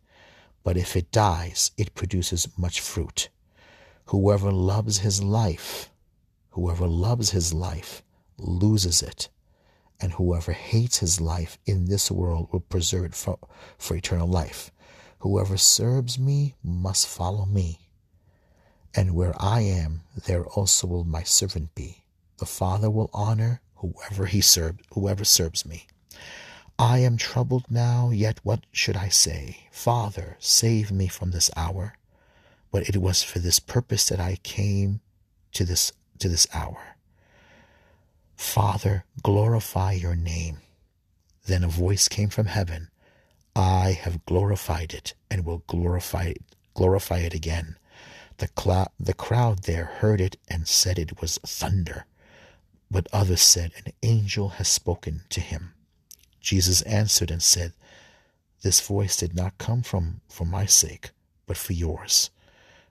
But 0.64 0.78
if 0.78 0.96
it 0.96 1.12
dies, 1.12 1.70
it 1.76 1.94
produces 1.94 2.48
much 2.56 2.80
fruit. 2.80 3.28
Whoever 4.06 4.50
loves 4.50 4.98
his 5.00 5.22
life, 5.22 5.90
whoever 6.52 6.86
loves 6.86 7.30
his 7.30 7.52
life 7.52 8.02
loses 8.38 9.02
it 9.02 9.28
and 10.00 10.12
whoever 10.12 10.52
hates 10.52 10.98
his 10.98 11.20
life 11.20 11.58
in 11.66 11.86
this 11.86 12.10
world 12.10 12.48
will 12.52 12.60
preserve 12.60 13.04
it 13.04 13.14
for, 13.14 13.38
for 13.78 13.96
eternal 13.96 14.28
life. 14.28 14.70
Whoever 15.20 15.56
serves 15.56 16.18
me 16.18 16.54
must 16.62 17.06
follow 17.06 17.44
me. 17.44 17.78
And 18.94 19.14
where 19.14 19.34
I 19.38 19.60
am, 19.60 20.00
there 20.26 20.44
also 20.44 20.86
will 20.86 21.04
my 21.04 21.22
servant 21.22 21.74
be. 21.74 22.04
The 22.38 22.46
Father 22.46 22.90
will 22.90 23.10
honor 23.12 23.60
whoever 23.76 24.26
he 24.26 24.40
served, 24.40 24.80
whoever 24.92 25.24
serves 25.24 25.66
me. 25.66 25.86
I 26.78 26.98
am 27.00 27.18
troubled 27.18 27.66
now, 27.70 28.10
yet 28.10 28.40
what 28.42 28.64
should 28.72 28.96
I 28.96 29.10
say? 29.10 29.68
Father, 29.70 30.36
save 30.38 30.90
me 30.90 31.08
from 31.08 31.30
this 31.30 31.50
hour. 31.54 31.94
But 32.72 32.88
it 32.88 32.96
was 32.96 33.22
for 33.22 33.38
this 33.38 33.58
purpose 33.58 34.08
that 34.08 34.20
I 34.20 34.36
came 34.42 35.00
to 35.52 35.64
this 35.64 35.92
to 36.20 36.28
this 36.28 36.46
hour. 36.54 36.89
Father, 38.40 39.04
glorify 39.22 39.92
your 39.92 40.16
name. 40.16 40.62
Then 41.44 41.62
a 41.62 41.68
voice 41.68 42.08
came 42.08 42.30
from 42.30 42.46
heaven. 42.46 42.88
I 43.54 43.92
have 43.92 44.24
glorified 44.24 44.94
it 44.94 45.12
and 45.30 45.44
will 45.44 45.62
glorify 45.66 46.24
it, 46.24 46.42
glorify 46.74 47.18
it 47.18 47.34
again. 47.34 47.76
The, 48.38 48.48
cl- 48.58 48.92
the 48.98 49.12
crowd 49.12 49.64
there 49.64 49.84
heard 49.84 50.22
it 50.22 50.38
and 50.48 50.66
said 50.66 50.98
it 50.98 51.20
was 51.20 51.38
thunder. 51.44 52.06
But 52.90 53.08
others 53.12 53.42
said, 53.42 53.72
An 53.84 53.92
angel 54.02 54.48
has 54.48 54.68
spoken 54.68 55.20
to 55.28 55.40
him. 55.40 55.74
Jesus 56.40 56.80
answered 56.82 57.30
and 57.30 57.42
said, 57.42 57.74
This 58.62 58.80
voice 58.80 59.18
did 59.18 59.36
not 59.36 59.58
come 59.58 59.82
from 59.82 60.22
for 60.28 60.46
my 60.46 60.64
sake, 60.64 61.10
but 61.46 61.58
for 61.58 61.74
yours. 61.74 62.30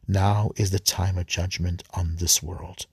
Now 0.07 0.51
is 0.55 0.69
the 0.69 0.79
time 0.79 1.17
of 1.17 1.25
judgment 1.25 1.83
on 1.95 2.17
this 2.17 2.41
world. 2.41 2.85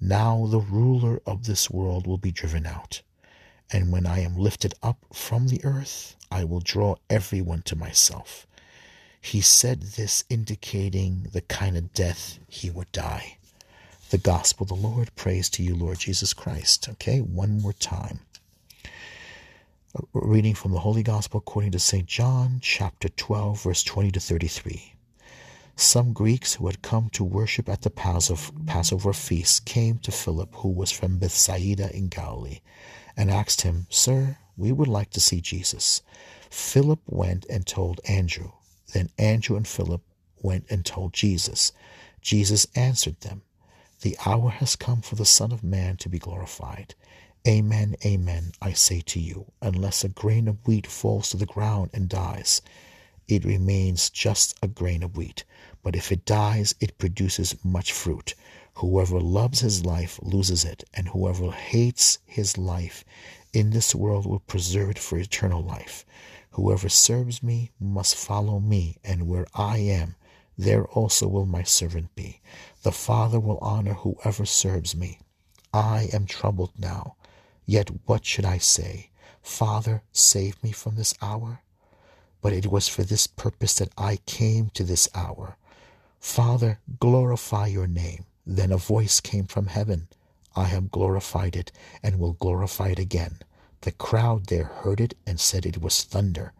Now 0.00 0.46
the 0.46 0.60
ruler 0.60 1.20
of 1.24 1.44
this 1.44 1.70
world 1.70 2.06
will 2.06 2.18
be 2.18 2.30
driven 2.30 2.66
out. 2.66 3.02
And 3.72 3.90
when 3.90 4.06
I 4.06 4.20
am 4.20 4.36
lifted 4.36 4.74
up 4.82 4.98
from 5.12 5.48
the 5.48 5.64
earth, 5.64 6.16
I 6.30 6.44
will 6.44 6.60
draw 6.60 6.96
everyone 7.08 7.62
to 7.62 7.76
myself. 7.76 8.46
He 9.20 9.40
said 9.40 9.82
this 9.82 10.22
indicating 10.28 11.28
the 11.32 11.40
kind 11.40 11.76
of 11.76 11.92
death 11.92 12.38
he 12.46 12.70
would 12.70 12.92
die. 12.92 13.38
The 14.10 14.18
gospel 14.18 14.64
of 14.64 14.68
the 14.68 14.74
Lord. 14.74 15.14
Praise 15.16 15.50
to 15.50 15.62
you, 15.64 15.74
Lord 15.74 15.98
Jesus 15.98 16.32
Christ. 16.32 16.88
Okay, 16.90 17.20
one 17.20 17.60
more 17.60 17.72
time. 17.72 18.20
A 19.96 20.02
reading 20.12 20.54
from 20.54 20.72
the 20.72 20.80
Holy 20.80 21.02
Gospel 21.02 21.38
according 21.38 21.72
to 21.72 21.80
St. 21.80 22.06
John, 22.06 22.58
chapter 22.60 23.08
12, 23.08 23.62
verse 23.62 23.82
20 23.82 24.12
to 24.12 24.20
33. 24.20 24.95
Some 25.78 26.14
Greeks 26.14 26.54
who 26.54 26.66
had 26.66 26.80
come 26.80 27.10
to 27.10 27.22
worship 27.22 27.68
at 27.68 27.82
the 27.82 27.90
Passover 27.90 29.12
feast 29.12 29.66
came 29.66 29.98
to 29.98 30.10
Philip, 30.10 30.54
who 30.56 30.70
was 30.70 30.90
from 30.90 31.18
Bethsaida 31.18 31.94
in 31.94 32.08
Galilee, 32.08 32.60
and 33.14 33.30
asked 33.30 33.60
him, 33.60 33.86
Sir, 33.90 34.38
we 34.56 34.72
would 34.72 34.88
like 34.88 35.10
to 35.10 35.20
see 35.20 35.42
Jesus. 35.42 36.00
Philip 36.48 37.00
went 37.06 37.44
and 37.50 37.66
told 37.66 38.00
Andrew. 38.08 38.52
Then 38.94 39.10
Andrew 39.18 39.54
and 39.56 39.68
Philip 39.68 40.02
went 40.40 40.64
and 40.70 40.82
told 40.84 41.12
Jesus. 41.12 41.72
Jesus 42.22 42.66
answered 42.74 43.20
them, 43.20 43.42
The 44.00 44.16
hour 44.24 44.48
has 44.48 44.76
come 44.76 45.02
for 45.02 45.16
the 45.16 45.26
Son 45.26 45.52
of 45.52 45.62
Man 45.62 45.98
to 45.98 46.08
be 46.08 46.18
glorified. 46.18 46.94
Amen, 47.46 47.96
amen, 48.04 48.52
I 48.62 48.72
say 48.72 49.02
to 49.02 49.20
you, 49.20 49.52
unless 49.60 50.02
a 50.04 50.08
grain 50.08 50.48
of 50.48 50.66
wheat 50.66 50.86
falls 50.86 51.30
to 51.30 51.36
the 51.36 51.46
ground 51.46 51.90
and 51.92 52.08
dies, 52.08 52.62
it 53.28 53.44
remains 53.44 54.10
just 54.10 54.56
a 54.62 54.68
grain 54.68 55.02
of 55.02 55.16
wheat 55.16 55.44
but 55.86 55.94
if 55.94 56.10
it 56.10 56.24
dies, 56.24 56.74
it 56.80 56.98
produces 56.98 57.54
much 57.62 57.92
fruit. 57.92 58.34
Whoever 58.74 59.20
loves 59.20 59.60
his 59.60 59.86
life 59.86 60.18
loses 60.20 60.64
it, 60.64 60.82
and 60.92 61.06
whoever 61.06 61.52
hates 61.52 62.18
his 62.26 62.58
life 62.58 63.04
in 63.52 63.70
this 63.70 63.94
world 63.94 64.26
will 64.26 64.40
preserve 64.40 64.90
it 64.90 64.98
for 64.98 65.16
eternal 65.16 65.62
life. 65.62 66.04
Whoever 66.50 66.88
serves 66.88 67.40
me 67.40 67.70
must 67.78 68.16
follow 68.16 68.58
me, 68.58 68.98
and 69.04 69.28
where 69.28 69.46
I 69.54 69.78
am, 69.78 70.16
there 70.58 70.86
also 70.86 71.28
will 71.28 71.46
my 71.46 71.62
servant 71.62 72.12
be. 72.16 72.40
The 72.82 72.90
Father 72.90 73.38
will 73.38 73.58
honor 73.58 73.94
whoever 73.94 74.44
serves 74.44 74.96
me. 74.96 75.20
I 75.72 76.08
am 76.12 76.26
troubled 76.26 76.72
now, 76.76 77.14
yet 77.64 77.90
what 78.06 78.24
should 78.24 78.44
I 78.44 78.58
say? 78.58 79.10
Father, 79.40 80.02
save 80.10 80.60
me 80.64 80.72
from 80.72 80.96
this 80.96 81.14
hour? 81.22 81.62
But 82.46 82.52
it 82.52 82.68
was 82.68 82.86
for 82.86 83.02
this 83.02 83.26
purpose 83.26 83.74
that 83.74 83.90
I 83.98 84.20
came 84.24 84.70
to 84.74 84.84
this 84.84 85.08
hour. 85.16 85.56
Father, 86.20 86.78
glorify 87.00 87.66
your 87.66 87.88
name. 87.88 88.24
Then 88.46 88.70
a 88.70 88.76
voice 88.76 89.18
came 89.18 89.46
from 89.46 89.66
heaven. 89.66 90.06
I 90.54 90.66
have 90.66 90.92
glorified 90.92 91.56
it 91.56 91.72
and 92.04 92.20
will 92.20 92.34
glorify 92.34 92.90
it 92.90 93.00
again. 93.00 93.40
The 93.80 93.90
crowd 93.90 94.46
there 94.46 94.66
heard 94.66 95.00
it 95.00 95.16
and 95.26 95.40
said 95.40 95.66
it 95.66 95.82
was 95.82 96.04
thunder. 96.04 96.52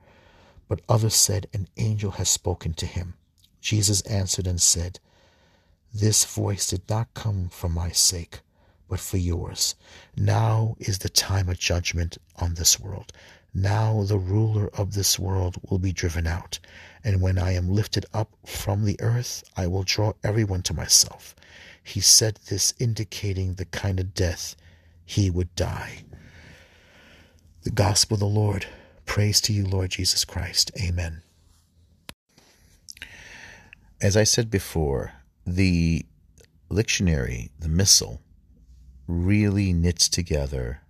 But 0.66 0.80
others 0.88 1.14
said, 1.14 1.46
An 1.52 1.68
angel 1.76 2.10
has 2.18 2.28
spoken 2.28 2.74
to 2.74 2.86
him. 2.86 3.14
Jesus 3.60 4.00
answered 4.00 4.48
and 4.48 4.60
said, 4.60 4.98
This 5.94 6.24
voice 6.24 6.66
did 6.66 6.82
not 6.88 7.14
come 7.14 7.48
for 7.48 7.68
my 7.68 7.90
sake, 7.90 8.40
but 8.88 8.98
for 8.98 9.18
yours. 9.18 9.76
Now 10.16 10.74
is 10.80 10.98
the 10.98 11.08
time 11.08 11.48
of 11.48 11.60
judgment 11.60 12.18
on 12.40 12.54
this 12.54 12.80
world. 12.80 13.12
Now 13.58 14.02
the 14.02 14.18
ruler 14.18 14.68
of 14.74 14.92
this 14.92 15.18
world 15.18 15.56
will 15.70 15.78
be 15.78 15.90
driven 15.90 16.26
out. 16.26 16.58
And 17.02 17.22
when 17.22 17.38
I 17.38 17.52
am 17.52 17.72
lifted 17.72 18.04
up 18.12 18.36
from 18.44 18.84
the 18.84 19.00
earth, 19.00 19.44
I 19.56 19.66
will 19.66 19.82
draw 19.82 20.12
everyone 20.22 20.60
to 20.64 20.74
myself. 20.74 21.34
He 21.82 22.00
said 22.00 22.38
this, 22.50 22.74
indicating 22.78 23.54
the 23.54 23.64
kind 23.64 23.98
of 23.98 24.12
death 24.12 24.56
he 25.06 25.30
would 25.30 25.54
die. 25.54 26.04
The 27.62 27.70
Gospel 27.70 28.16
of 28.16 28.20
the 28.20 28.26
Lord. 28.26 28.66
Praise 29.06 29.40
to 29.42 29.54
you, 29.54 29.64
Lord 29.64 29.88
Jesus 29.92 30.26
Christ. 30.26 30.70
Amen. 30.78 31.22
As 34.02 34.18
I 34.18 34.24
said 34.24 34.50
before, 34.50 35.14
the 35.46 36.04
lectionary, 36.70 37.48
the 37.58 37.70
missal, 37.70 38.20
really 39.06 39.72
knits 39.72 40.10
together 40.10 40.82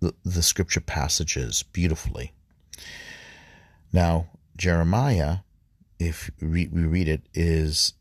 the, 0.00 0.42
scripture 0.42 0.80
passages 0.80 1.62
beautifully. 1.62 2.32
Now, 3.92 4.28
Jeremiah, 4.56 5.38
if 5.98 6.30
we 6.40 6.66
read 6.68 7.08
it, 7.08 7.22
is 7.34 7.94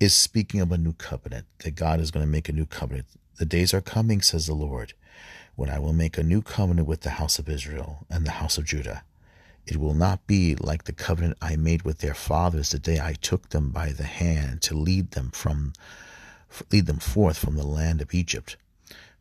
is 0.00 0.14
speaking 0.14 0.60
of 0.60 0.72
a 0.72 0.78
new 0.78 0.92
covenant, 0.94 1.46
that 1.58 1.76
God 1.76 2.00
is 2.00 2.10
going 2.10 2.26
to 2.26 2.30
make 2.30 2.48
a 2.48 2.52
new 2.52 2.66
covenant. 2.66 3.06
The 3.38 3.44
days 3.46 3.72
are 3.72 3.80
coming, 3.80 4.20
says 4.20 4.48
the 4.48 4.54
Lord, 4.54 4.94
when 5.54 5.70
I 5.70 5.78
will 5.78 5.92
make 5.92 6.18
a 6.18 6.24
new 6.24 6.42
covenant 6.42 6.88
with 6.88 7.02
the 7.02 7.10
house 7.10 7.38
of 7.38 7.48
Israel 7.48 8.04
and 8.10 8.26
the 8.26 8.32
house 8.32 8.58
of 8.58 8.64
Judah. 8.64 9.04
It 9.64 9.76
will 9.76 9.94
not 9.94 10.26
be 10.26 10.56
like 10.56 10.84
the 10.84 10.92
covenant 10.92 11.38
I 11.40 11.54
made 11.54 11.82
with 11.82 11.98
their 11.98 12.14
fathers 12.14 12.70
the 12.70 12.80
day 12.80 12.98
I 13.00 13.12
took 13.12 13.50
them 13.50 13.70
by 13.70 13.92
the 13.92 14.02
hand 14.02 14.60
to 14.62 14.74
lead 14.74 15.12
them 15.12 15.30
from 15.30 15.72
lead 16.70 16.86
them 16.86 16.98
forth 16.98 17.38
from 17.38 17.56
the 17.56 17.66
land 17.66 18.02
of 18.02 18.12
Egypt 18.12 18.56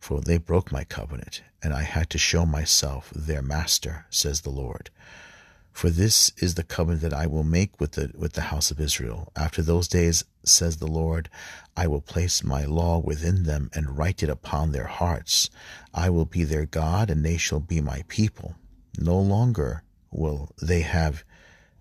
for 0.01 0.20
they 0.20 0.39
broke 0.39 0.72
my 0.72 0.84
covenant, 0.84 1.43
and 1.62 1.74
I 1.74 1.84
had 1.84 2.10
to 2.10 2.17
show 2.17 2.43
myself 2.43 3.12
their 3.15 3.43
master, 3.43 4.08
says 4.10 4.41
the 4.41 4.50
Lord. 4.50 4.89
For 5.72 5.91
this 5.91 6.31
is 6.38 6.55
the 6.55 6.63
covenant 6.63 7.03
that 7.03 7.13
I 7.13 7.27
will 7.27 7.43
make 7.43 7.79
with 7.79 7.91
the 7.91 8.12
with 8.15 8.34
the 8.34 8.50
house 8.50 8.72
of 8.72 8.79
Israel. 8.79 9.31
After 9.36 9.62
those 9.62 9.88
days, 9.88 10.25
says 10.43 10.77
the 10.77 10.88
Lord, 10.88 11.29
I 11.77 11.86
will 11.86 12.01
place 12.01 12.43
my 12.43 12.65
law 12.65 12.97
within 12.97 13.43
them 13.43 13.69
and 13.76 13.95
write 13.95 14.23
it 14.23 14.30
upon 14.30 14.71
their 14.71 14.88
hearts. 14.88 15.52
I 15.93 16.10
will 16.10 16.26
be 16.26 16.43
their 16.43 16.65
God, 16.65 17.12
and 17.12 17.23
they 17.23 17.38
shall 17.38 17.60
be 17.60 17.80
my 17.80 18.04
people. 18.08 18.56
No 18.97 19.19
longer 19.19 19.84
will 20.10 20.49
they 20.60 20.82
have 20.82 21.23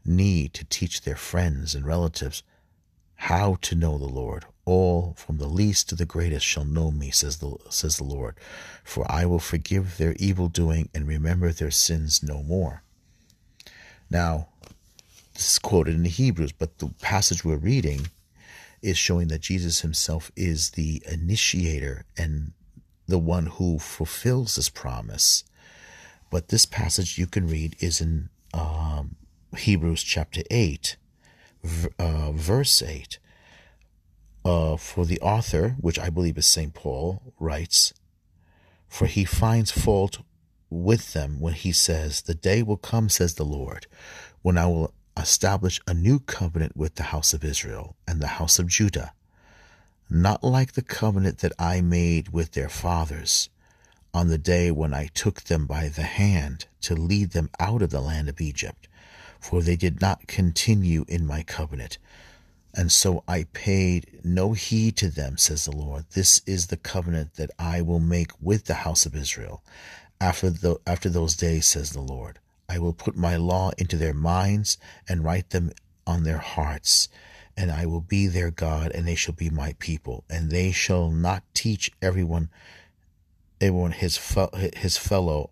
need 0.05 0.53
to 0.55 0.65
teach 0.67 1.03
their 1.03 1.17
friends 1.17 1.75
and 1.75 1.87
relatives 1.87 2.43
how 3.15 3.57
to 3.63 3.75
know 3.75 3.97
the 3.97 4.05
Lord 4.05 4.45
all, 4.71 5.15
from 5.19 5.39
the 5.39 5.47
least 5.47 5.89
to 5.89 5.95
the 5.95 6.07
greatest, 6.07 6.47
shall 6.47 6.65
know 6.65 6.91
me, 6.91 7.11
says 7.11 7.39
the, 7.39 7.57
says 7.69 7.97
the 7.97 8.05
Lord. 8.05 8.35
For 8.85 9.11
I 9.11 9.27
will 9.27 9.39
forgive 9.39 9.99
their 9.99 10.15
evil 10.19 10.49
doing 10.49 10.89
and 10.95 11.07
remember 11.07 11.53
their 11.53 11.71
sins 11.71 12.23
no 12.23 12.43
more. 12.43 12.83
Now, 14.11 14.49
this 15.35 15.53
is 15.53 15.59
quoted 15.59 15.95
in 15.95 16.03
the 16.03 16.09
Hebrews, 16.09 16.53
but 16.53 16.79
the 16.79 16.89
passage 17.01 17.45
we're 17.45 17.57
reading 17.57 18.09
is 18.83 18.97
showing 18.97 19.29
that 19.29 19.41
Jesus 19.41 19.81
himself 19.81 20.31
is 20.37 20.71
the 20.71 21.03
initiator 21.11 22.05
and 22.17 22.53
the 23.07 23.19
one 23.19 23.47
who 23.47 23.79
fulfills 23.79 24.57
this 24.57 24.69
promise. 24.69 25.45
But 26.31 26.49
this 26.49 26.65
passage 26.65 27.19
you 27.19 27.27
can 27.27 27.47
read 27.47 27.77
is 27.81 28.01
in 28.01 28.31
um, 28.55 29.17
Hebrews 29.57 30.03
chapter 30.03 30.43
8, 30.51 30.97
uh, 31.99 32.33
verse 32.33 32.83
8 32.83 33.19
uh, 34.51 34.77
for 34.77 35.07
the 35.07 35.21
author, 35.21 35.77
which 35.79 35.99
I 35.99 36.11
believe 36.11 36.37
is 36.37 36.47
St. 36.47 36.75
Paul, 36.75 37.23
writes, 37.39 37.95
For 38.89 39.07
he 39.07 39.25
finds 39.25 39.71
fault 39.71 40.19
with 40.69 41.13
them 41.13 41.39
when 41.39 41.53
he 41.55 41.71
says, 41.71 42.23
The 42.23 42.35
day 42.35 42.63
will 42.65 42.77
come, 42.77 43.09
says 43.09 43.35
the 43.35 43.45
Lord, 43.45 43.87
when 44.43 44.59
I 44.59 44.67
will 44.67 44.93
establish 45.17 45.81
a 45.87 45.95
new 45.95 46.19
covenant 46.19 46.77
with 46.77 46.97
the 46.97 47.11
house 47.15 47.33
of 47.33 47.45
Israel 47.45 47.97
and 48.09 48.21
the 48.21 48.39
house 48.39 48.59
of 48.59 48.67
Judah, 48.67 49.13
not 50.09 50.43
like 50.43 50.73
the 50.73 50.83
covenant 50.83 51.39
that 51.39 51.53
I 51.57 51.81
made 51.81 52.31
with 52.31 52.53
their 52.53 52.69
fathers 52.69 53.51
on 54.13 54.27
the 54.27 54.39
day 54.39 54.73
when 54.73 54.93
I 54.93 55.07
took 55.15 55.43
them 55.43 55.67
by 55.67 55.89
the 55.89 56.03
hand 56.03 56.67
to 56.81 56.97
lead 56.97 57.31
them 57.31 57.51
out 57.61 57.83
of 57.83 57.91
the 57.91 58.01
land 58.01 58.29
of 58.29 58.41
Egypt, 58.41 58.89
for 59.39 59.63
they 59.63 59.77
did 59.77 60.01
not 60.01 60.27
continue 60.27 61.05
in 61.07 61.25
my 61.25 61.45
covenant 61.45 61.99
and 62.75 62.93
so 62.93 63.25
I 63.27 63.45
paid 63.53 64.21
no 64.23 64.53
heed 64.53 64.97
to 64.99 65.09
them, 65.09 65.37
says 65.37 65.65
the 65.65 65.77
Lord. 65.77 66.05
This 66.15 66.41
is 66.47 66.69
the 66.69 66.77
covenant 66.77 67.35
that 67.35 67.51
I 67.59 67.81
will 67.83 68.01
make 68.01 68.31
with 68.41 68.67
the 68.67 68.75
house 68.75 69.07
of 69.07 69.17
Israel. 69.17 69.63
After, 70.21 70.51
the, 70.51 70.79
after 70.87 71.09
those 71.09 71.35
days, 71.35 71.67
says 71.67 71.91
the 71.91 72.01
Lord, 72.01 72.39
I 72.69 72.79
will 72.79 72.93
put 72.93 73.17
my 73.17 73.37
law 73.37 73.73
into 73.77 73.97
their 73.97 74.15
minds 74.15 74.79
and 75.09 75.25
write 75.25 75.51
them 75.51 75.73
on 76.07 76.23
their 76.23 76.39
hearts. 76.39 77.09
And 77.57 77.73
I 77.73 77.87
will 77.87 78.01
be 78.01 78.29
their 78.29 78.51
God, 78.51 78.93
and 78.93 79.07
they 79.07 79.17
shall 79.17 79.35
be 79.35 79.51
my 79.51 79.75
people. 79.81 80.25
And 80.31 80.51
they 80.51 80.71
shall 80.71 81.11
not 81.11 81.43
teach 81.53 81.91
everyone, 82.01 82.51
everyone 83.61 83.93
his, 83.93 84.17
fe- 84.17 84.71
his 84.77 84.97
fellow, 84.97 85.51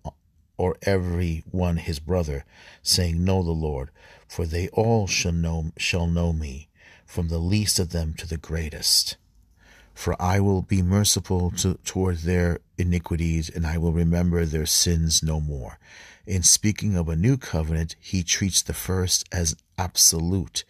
or 0.57 0.77
every 0.83 1.43
one 1.51 1.79
his 1.79 1.99
brother, 1.99 2.45
saying, 2.83 3.25
Know 3.25 3.43
the 3.43 3.51
Lord, 3.51 3.91
for 4.29 4.47
they 4.47 4.69
all 4.69 5.07
shall 5.07 5.33
know, 5.33 5.73
shall 5.77 6.07
know 6.07 6.33
me 6.33 6.68
from 7.09 7.29
the 7.29 7.39
least 7.39 7.79
of 7.79 7.89
them 7.89 8.13
to 8.13 8.29
the 8.29 8.37
greatest. 8.37 9.17
For 9.95 10.15
I 10.21 10.41
will 10.41 10.61
be 10.61 10.83
merciful 10.83 11.51
to, 11.53 11.75
toward 11.85 12.19
their 12.19 12.61
iniquities, 12.77 13.49
and 13.49 13.67
I 13.67 13.79
will 13.79 13.93
remember 13.93 14.45
their 14.45 14.67
sins 14.67 15.23
no 15.23 15.41
more. 15.41 15.79
In 16.27 16.43
speaking 16.43 16.97
of 16.97 17.09
a 17.09 17.17
new 17.17 17.39
covenant, 17.39 17.97
he 17.99 18.23
treats 18.23 18.61
the 18.61 18.75
first 18.75 19.27
as 19.33 19.57
absolute, 19.79 20.65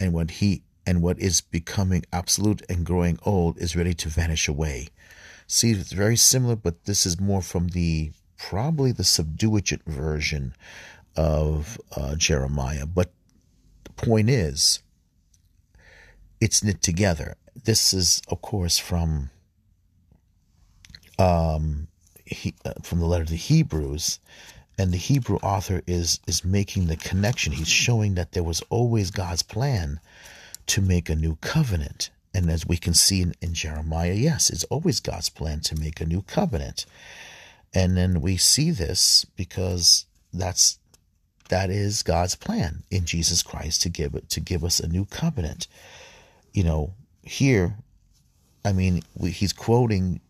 and 0.00 0.14
what 0.14 0.30
he 0.30 0.62
and 0.86 1.02
what 1.02 1.18
is 1.20 1.42
becoming 1.42 2.04
absolute 2.10 2.62
and 2.70 2.86
growing 2.86 3.18
old 3.24 3.58
is 3.58 3.76
ready 3.76 3.92
to 3.92 4.08
vanish 4.08 4.48
away. 4.48 4.88
See, 5.46 5.72
it's 5.72 5.92
very 5.92 6.16
similar, 6.16 6.56
but 6.56 6.86
this 6.86 7.04
is 7.04 7.20
more 7.20 7.42
from 7.42 7.68
the 7.68 8.12
probably 8.38 8.92
the 8.92 9.04
Septuagint 9.04 9.84
version 9.84 10.54
of 11.16 11.78
uh, 11.94 12.14
Jeremiah. 12.16 12.86
But 12.86 13.10
the 13.84 13.92
point 13.92 14.30
is, 14.30 14.80
it's 16.46 16.62
knit 16.62 16.80
together. 16.80 17.34
This 17.64 17.92
is, 17.92 18.22
of 18.28 18.40
course, 18.40 18.78
from 18.78 19.30
um, 21.18 21.88
he, 22.24 22.54
uh, 22.64 22.74
from 22.84 23.00
the 23.00 23.06
letter 23.06 23.24
to 23.24 23.32
the 23.32 23.36
Hebrews, 23.36 24.20
and 24.78 24.92
the 24.92 24.96
Hebrew 24.96 25.38
author 25.38 25.82
is 25.88 26.20
is 26.28 26.44
making 26.44 26.86
the 26.86 26.96
connection. 26.96 27.52
He's 27.52 27.68
showing 27.86 28.14
that 28.14 28.30
there 28.30 28.44
was 28.44 28.62
always 28.70 29.10
God's 29.10 29.42
plan 29.42 29.98
to 30.66 30.80
make 30.80 31.08
a 31.10 31.16
new 31.16 31.36
covenant. 31.40 32.10
And 32.32 32.48
as 32.48 32.64
we 32.64 32.76
can 32.76 32.94
see 32.94 33.22
in, 33.22 33.34
in 33.40 33.52
Jeremiah, 33.54 34.12
yes, 34.12 34.48
it's 34.48 34.64
always 34.64 35.00
God's 35.00 35.30
plan 35.30 35.60
to 35.62 35.74
make 35.74 36.00
a 36.00 36.06
new 36.06 36.22
covenant. 36.22 36.86
And 37.74 37.96
then 37.96 38.20
we 38.20 38.36
see 38.36 38.70
this 38.70 39.26
because 39.36 40.06
that's 40.32 40.78
that 41.48 41.70
is 41.70 42.04
God's 42.04 42.36
plan 42.36 42.84
in 42.88 43.04
Jesus 43.04 43.42
Christ 43.42 43.82
to 43.82 43.88
give 43.88 44.14
it 44.14 44.30
to 44.30 44.38
give 44.38 44.62
us 44.62 44.78
a 44.78 44.86
new 44.86 45.06
covenant 45.06 45.66
you 46.56 46.64
know, 46.64 46.94
here, 47.22 47.76
I 48.64 48.72
mean, 48.72 49.02
we, 49.16 49.30
he's 49.32 49.52
quoting. 49.54 50.20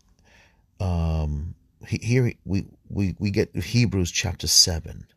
Um, 0.81 1.55
he, 1.87 1.99
here 2.03 2.33
we, 2.45 2.67
we 2.89 3.15
we 3.19 3.31
get 3.31 3.55
Hebrews 3.55 4.11
chapter 4.11 4.47
seven, 4.47 5.07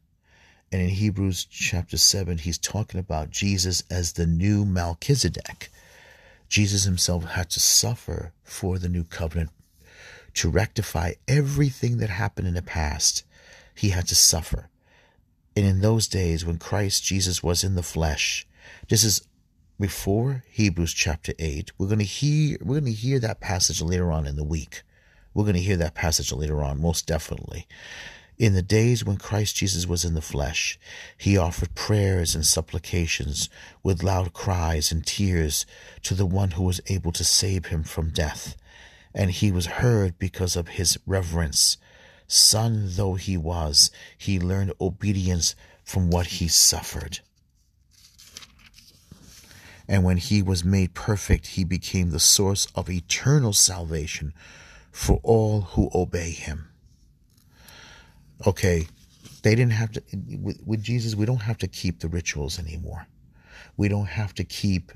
And 0.72 0.82
in 0.82 0.90
Hebrews 0.90 1.46
chapter 1.46 1.96
7, 1.96 2.38
he's 2.38 2.58
talking 2.58 3.00
about 3.00 3.30
Jesus 3.30 3.82
as 3.90 4.12
the 4.12 4.26
new 4.26 4.64
Melchizedek. 4.64 5.70
Jesus 6.48 6.84
himself 6.84 7.24
had 7.24 7.50
to 7.50 7.60
suffer 7.60 8.32
for 8.44 8.78
the 8.78 8.88
new 8.88 9.04
covenant 9.04 9.50
to 10.34 10.50
rectify 10.50 11.14
everything 11.28 11.98
that 11.98 12.10
happened 12.10 12.48
in 12.48 12.54
the 12.54 12.62
past. 12.62 13.24
He 13.74 13.90
had 13.90 14.06
to 14.08 14.14
suffer. 14.14 14.68
And 15.56 15.66
in 15.66 15.80
those 15.80 16.08
days 16.08 16.44
when 16.44 16.58
Christ 16.58 17.04
Jesus 17.04 17.42
was 17.42 17.64
in 17.64 17.74
the 17.74 17.82
flesh, 17.82 18.46
this 18.88 19.04
is 19.04 19.22
before 19.80 20.44
Hebrews 20.50 20.92
chapter 20.92 21.32
8. 21.38 21.72
We're 21.78 21.86
going 21.86 22.00
to 22.00 22.04
hear 22.04 22.58
we're 22.60 22.80
going 22.80 22.92
to 22.92 22.92
hear 22.92 23.18
that 23.20 23.40
passage 23.40 23.80
later 23.80 24.12
on 24.12 24.26
in 24.26 24.36
the 24.36 24.44
week. 24.44 24.82
We're 25.32 25.44
going 25.44 25.56
to 25.56 25.62
hear 25.62 25.78
that 25.78 25.94
passage 25.94 26.32
later 26.32 26.62
on 26.62 26.82
most 26.82 27.06
definitely. 27.06 27.66
In 28.36 28.52
the 28.52 28.62
days 28.62 29.04
when 29.04 29.16
Christ 29.16 29.56
Jesus 29.56 29.86
was 29.86 30.04
in 30.04 30.12
the 30.12 30.20
flesh, 30.20 30.78
he 31.16 31.38
offered 31.38 31.74
prayers 31.74 32.34
and 32.34 32.44
supplications 32.44 33.48
with 33.82 34.02
loud 34.02 34.34
cries 34.34 34.92
and 34.92 35.06
tears 35.06 35.64
to 36.02 36.14
the 36.14 36.26
one 36.26 36.52
who 36.52 36.64
was 36.64 36.82
able 36.88 37.12
to 37.12 37.24
save 37.24 37.66
him 37.66 37.82
from 37.82 38.10
death. 38.10 38.56
And 39.14 39.30
he 39.30 39.50
was 39.50 39.66
heard 39.66 40.18
because 40.18 40.56
of 40.56 40.68
his 40.68 40.98
reverence. 41.06 41.78
Son 42.26 42.84
though 42.90 43.14
he 43.14 43.38
was, 43.38 43.90
he 44.16 44.38
learned 44.38 44.74
obedience 44.78 45.54
from 45.84 46.10
what 46.10 46.26
he 46.26 46.48
suffered. 46.48 47.20
And 49.90 50.04
when 50.04 50.18
he 50.18 50.40
was 50.40 50.64
made 50.64 50.94
perfect, 50.94 51.48
he 51.48 51.64
became 51.64 52.10
the 52.10 52.20
source 52.20 52.66
of 52.74 52.88
eternal 52.88 53.52
salvation 53.52 54.32
for 54.92 55.20
all 55.22 55.62
who 55.62 55.90
obey 55.92 56.30
him 56.30 56.70
okay, 58.46 58.86
they 59.42 59.54
didn't 59.54 59.72
have 59.72 59.92
to, 59.92 60.02
with, 60.40 60.60
with 60.64 60.82
Jesus, 60.82 61.14
we 61.14 61.26
don't 61.26 61.42
have 61.42 61.58
to 61.58 61.68
keep 61.68 62.00
the 62.00 62.08
rituals 62.08 62.58
anymore. 62.58 63.06
We 63.76 63.88
don't 63.88 64.06
have 64.08 64.34
to 64.34 64.44
keep 64.44 64.92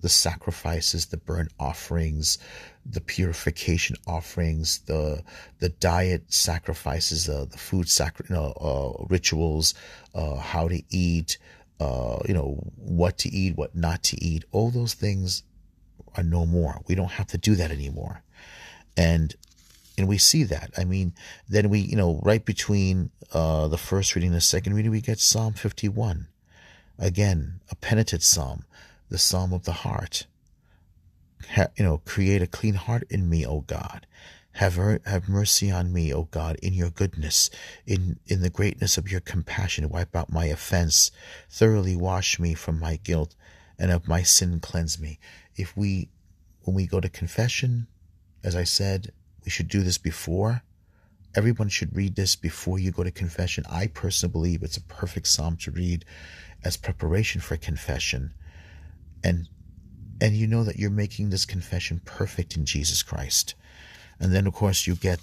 the 0.00 0.08
sacrifices, 0.08 1.06
the 1.06 1.16
burnt 1.16 1.50
offerings, 1.58 2.38
the 2.84 3.00
purification 3.00 3.96
offerings, 4.06 4.80
the 4.80 5.22
the 5.60 5.70
diet 5.70 6.30
sacrifices, 6.30 7.26
uh, 7.26 7.46
the 7.50 7.56
food 7.56 7.88
sacri- 7.88 8.26
know, 8.28 8.52
uh, 8.60 9.04
rituals, 9.08 9.72
uh, 10.14 10.36
how 10.36 10.68
to 10.68 10.82
eat, 10.90 11.38
uh, 11.80 12.18
you 12.26 12.34
know, 12.34 12.62
what 12.76 13.18
to 13.18 13.28
eat, 13.32 13.56
what 13.56 13.74
not 13.74 14.02
to 14.04 14.24
eat. 14.24 14.44
All 14.52 14.70
those 14.70 14.94
things 14.94 15.42
are 16.16 16.22
no 16.22 16.46
more. 16.46 16.80
We 16.86 16.94
don't 16.94 17.12
have 17.12 17.26
to 17.28 17.38
do 17.38 17.54
that 17.56 17.70
anymore. 17.70 18.22
And 18.96 19.34
and 19.96 20.08
we 20.08 20.18
see 20.18 20.42
that. 20.44 20.70
I 20.76 20.84
mean, 20.84 21.14
then 21.48 21.68
we, 21.70 21.78
you 21.78 21.96
know, 21.96 22.20
right 22.24 22.44
between 22.44 23.10
uh, 23.32 23.68
the 23.68 23.78
first 23.78 24.14
reading 24.14 24.30
and 24.30 24.36
the 24.36 24.40
second 24.40 24.74
reading, 24.74 24.90
we 24.90 25.00
get 25.00 25.20
Psalm 25.20 25.52
51. 25.52 26.26
Again, 26.98 27.60
a 27.70 27.76
penitent 27.76 28.22
psalm, 28.22 28.64
the 29.08 29.18
psalm 29.18 29.52
of 29.52 29.64
the 29.64 29.72
heart. 29.72 30.26
Ha, 31.54 31.66
you 31.76 31.84
know, 31.84 31.98
create 32.04 32.42
a 32.42 32.46
clean 32.46 32.74
heart 32.74 33.04
in 33.10 33.28
me, 33.28 33.46
O 33.46 33.60
God. 33.60 34.06
Have, 34.52 34.76
have 35.04 35.28
mercy 35.28 35.70
on 35.70 35.92
me, 35.92 36.12
O 36.14 36.24
God, 36.24 36.56
in 36.62 36.74
your 36.74 36.90
goodness, 36.90 37.50
in, 37.86 38.20
in 38.26 38.40
the 38.40 38.50
greatness 38.50 38.96
of 38.96 39.10
your 39.10 39.20
compassion. 39.20 39.88
Wipe 39.88 40.14
out 40.14 40.30
my 40.30 40.46
offense. 40.46 41.10
Thoroughly 41.50 41.96
wash 41.96 42.38
me 42.38 42.54
from 42.54 42.78
my 42.78 42.96
guilt, 42.96 43.34
and 43.78 43.90
of 43.90 44.06
my 44.06 44.22
sin 44.22 44.60
cleanse 44.60 45.00
me. 45.00 45.18
If 45.56 45.76
we, 45.76 46.08
when 46.62 46.74
we 46.76 46.86
go 46.86 47.00
to 47.00 47.08
confession, 47.08 47.88
as 48.44 48.54
I 48.54 48.64
said, 48.64 49.12
we 49.44 49.50
should 49.50 49.68
do 49.68 49.82
this 49.82 49.98
before. 49.98 50.62
Everyone 51.34 51.68
should 51.68 51.96
read 51.96 52.14
this 52.14 52.36
before 52.36 52.78
you 52.78 52.92
go 52.92 53.02
to 53.02 53.10
confession. 53.10 53.64
I 53.68 53.88
personally 53.88 54.32
believe 54.32 54.62
it's 54.62 54.76
a 54.76 54.82
perfect 54.82 55.26
psalm 55.26 55.56
to 55.58 55.72
read 55.72 56.04
as 56.62 56.76
preparation 56.76 57.40
for 57.40 57.56
confession. 57.56 58.34
And 59.24 59.48
and 60.20 60.36
you 60.36 60.46
know 60.46 60.64
that 60.64 60.76
you're 60.76 60.90
making 60.90 61.30
this 61.30 61.44
confession 61.44 62.00
perfect 62.04 62.56
in 62.56 62.64
Jesus 62.64 63.02
Christ. 63.02 63.54
And 64.20 64.32
then 64.32 64.46
of 64.46 64.54
course 64.54 64.86
you 64.86 64.94
get 64.94 65.20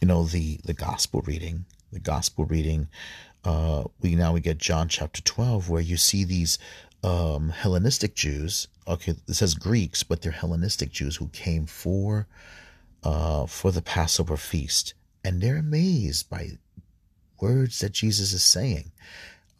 you 0.00 0.08
know 0.08 0.24
the 0.24 0.58
the 0.64 0.74
gospel 0.74 1.22
reading. 1.22 1.64
The 1.92 2.00
gospel 2.00 2.44
reading 2.46 2.88
uh 3.44 3.84
we 4.00 4.14
now 4.14 4.32
we 4.32 4.40
get 4.40 4.58
John 4.58 4.88
chapter 4.88 5.20
12 5.20 5.68
where 5.68 5.82
you 5.82 5.96
see 5.96 6.24
these 6.24 6.58
um, 7.04 7.50
Hellenistic 7.50 8.14
Jews. 8.14 8.68
Okay, 8.86 9.14
it 9.28 9.34
says 9.34 9.54
Greeks, 9.54 10.02
but 10.02 10.22
they're 10.22 10.32
Hellenistic 10.32 10.92
Jews 10.92 11.16
who 11.16 11.28
came 11.28 11.66
for 11.66 12.26
uh, 13.02 13.46
for 13.46 13.72
the 13.72 13.82
Passover 13.82 14.36
feast, 14.36 14.94
and 15.24 15.40
they're 15.40 15.56
amazed 15.56 16.30
by 16.30 16.52
words 17.40 17.80
that 17.80 17.92
Jesus 17.92 18.32
is 18.32 18.44
saying. 18.44 18.92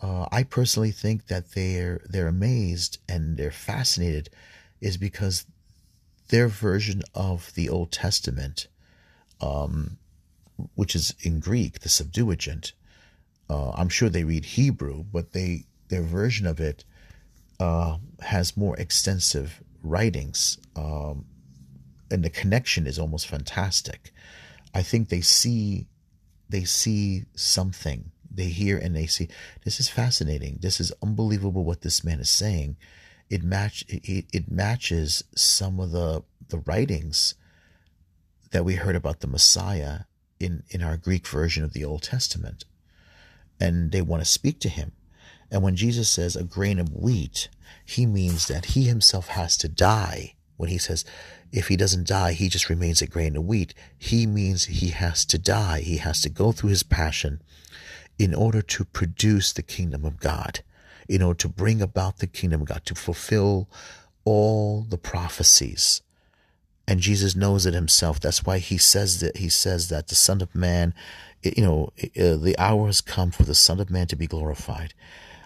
Uh, 0.03 0.27
I 0.33 0.43
personally 0.43 0.91
think 0.91 1.29
that 1.29 1.53
they're 1.53 2.01
they're 2.09 2.27
amazed 2.27 2.99
and 3.09 3.37
they're 3.37 3.53
fascinated, 3.53 4.29
is 4.81 4.97
because 4.97 5.47
their 6.29 6.49
version 6.49 7.03
of 7.15 7.55
the 7.55 7.69
Old 7.69 7.93
Testament, 7.93 8.67
um, 9.41 9.99
which 10.75 10.97
is 10.97 11.15
in 11.21 11.41
Greek, 11.41 11.81
the 11.81 11.89
Septuagint. 11.89 12.73
Uh, 13.49 13.71
I'm 13.73 13.89
sure 13.89 14.09
they 14.09 14.25
read 14.25 14.45
Hebrew, 14.45 15.05
but 15.05 15.33
they 15.33 15.67
their 15.89 16.03
version 16.03 16.47
of 16.47 16.59
it 16.59 16.85
uh, 17.61 17.99
has 18.21 18.57
more 18.57 18.77
extensive 18.77 19.63
writings, 19.83 20.59
um, 20.75 21.27
and 22.11 22.25
the 22.25 22.31
connection 22.31 22.87
is 22.87 22.99
almost 22.99 23.27
fantastic. 23.29 24.13
I 24.75 24.83
think 24.83 25.09
they 25.11 25.21
see 25.21 25.87
they 26.49 26.65
see 26.65 27.25
something. 27.37 28.12
They 28.35 28.47
hear 28.47 28.79
and 28.79 28.97
they 28.97 29.07
see. 29.07 29.29
This 29.65 29.81
is 29.81 29.89
fascinating. 29.89 30.59
This 30.61 30.81
is 30.81 30.93
unbelievable 31.03 31.65
what 31.65 31.83
this 31.83 32.05
man 32.05 32.21
is 32.21 32.31
saying. 32.31 32.77
It 33.29 33.43
match 33.43 33.85
it, 33.89 34.27
it 34.33 34.51
matches 34.51 35.25
some 35.35 35.81
of 35.81 35.91
the 35.91 36.23
the 36.49 36.59
writings 36.59 37.35
that 38.51 38.65
we 38.65 38.75
heard 38.75 38.97
about 38.97 39.21
the 39.21 39.27
Messiah 39.27 40.01
in 40.39 40.63
in 40.71 40.83
our 40.83 40.97
Greek 40.97 41.27
version 41.27 41.65
of 41.65 41.73
the 41.73 41.85
Old 41.85 42.03
Testament, 42.03 42.65
and 43.61 43.93
they 43.93 44.03
want 44.03 44.23
to 44.23 44.29
speak 44.31 44.61
to 44.61 44.69
him. 44.69 44.93
And 45.51 45.63
when 45.63 45.77
Jesus 45.77 46.09
says 46.09 46.35
a 46.35 46.45
grain 46.45 46.79
of 46.79 46.95
wheat, 46.95 47.49
he 47.85 48.07
means 48.07 48.49
that 48.49 48.67
he 48.67 48.85
himself 48.85 49.29
has 49.29 49.57
to 49.59 49.69
die. 49.69 50.35
When 50.57 50.71
he 50.71 50.79
says, 50.79 51.05
if 51.51 51.69
he 51.69 51.77
doesn't 51.77 52.07
die, 52.07 52.33
he 52.33 52.49
just 52.49 52.71
remains 52.71 53.03
a 53.03 53.07
grain 53.07 53.37
of 53.37 53.45
wheat, 53.45 53.75
he 53.99 54.27
means 54.27 54.65
he 54.65 54.89
has 54.89 55.27
to 55.27 55.39
die. 55.39 55.81
He 55.81 55.99
has 55.99 56.23
to 56.23 56.31
go 56.31 56.53
through 56.53 56.71
his 56.71 56.83
passion 56.83 57.43
in 58.23 58.35
order 58.35 58.63
to 58.63 58.85
produce 58.85 59.53
the 59.53 59.63
kingdom 59.63 60.05
of 60.05 60.21
God, 60.21 60.61
in 61.09 61.23
order 61.23 61.39
to 61.39 61.49
bring 61.49 61.83
about 61.83 62.19
the 62.19 62.27
kingdom 62.27 62.63
of 62.63 62.69
God, 62.69 62.87
to 62.87 62.95
fulfill 62.95 63.69
all 64.25 64.83
the 64.83 64.97
prophecies. 64.97 66.03
And 66.87 67.01
Jesus 67.01 67.35
knows 67.35 67.67
it 67.67 67.75
himself. 67.75 68.21
That's 68.21 68.45
why 68.45 68.59
he 68.59 68.79
says 68.79 69.21
that 69.21 69.39
he 69.39 69.49
says 69.49 69.89
that 69.89 70.07
the 70.07 70.15
Son 70.15 70.41
of 70.41 70.55
Man, 70.55 70.95
you 71.43 71.65
know, 71.65 71.93
uh, 72.01 72.37
the 72.37 72.55
hour 72.59 72.87
has 72.87 73.01
come 73.01 73.33
for 73.33 73.43
the 73.43 73.55
Son 73.55 73.81
of 73.81 73.91
Man 73.91 74.07
to 74.07 74.17
be 74.17 74.27
glorified. 74.27 74.95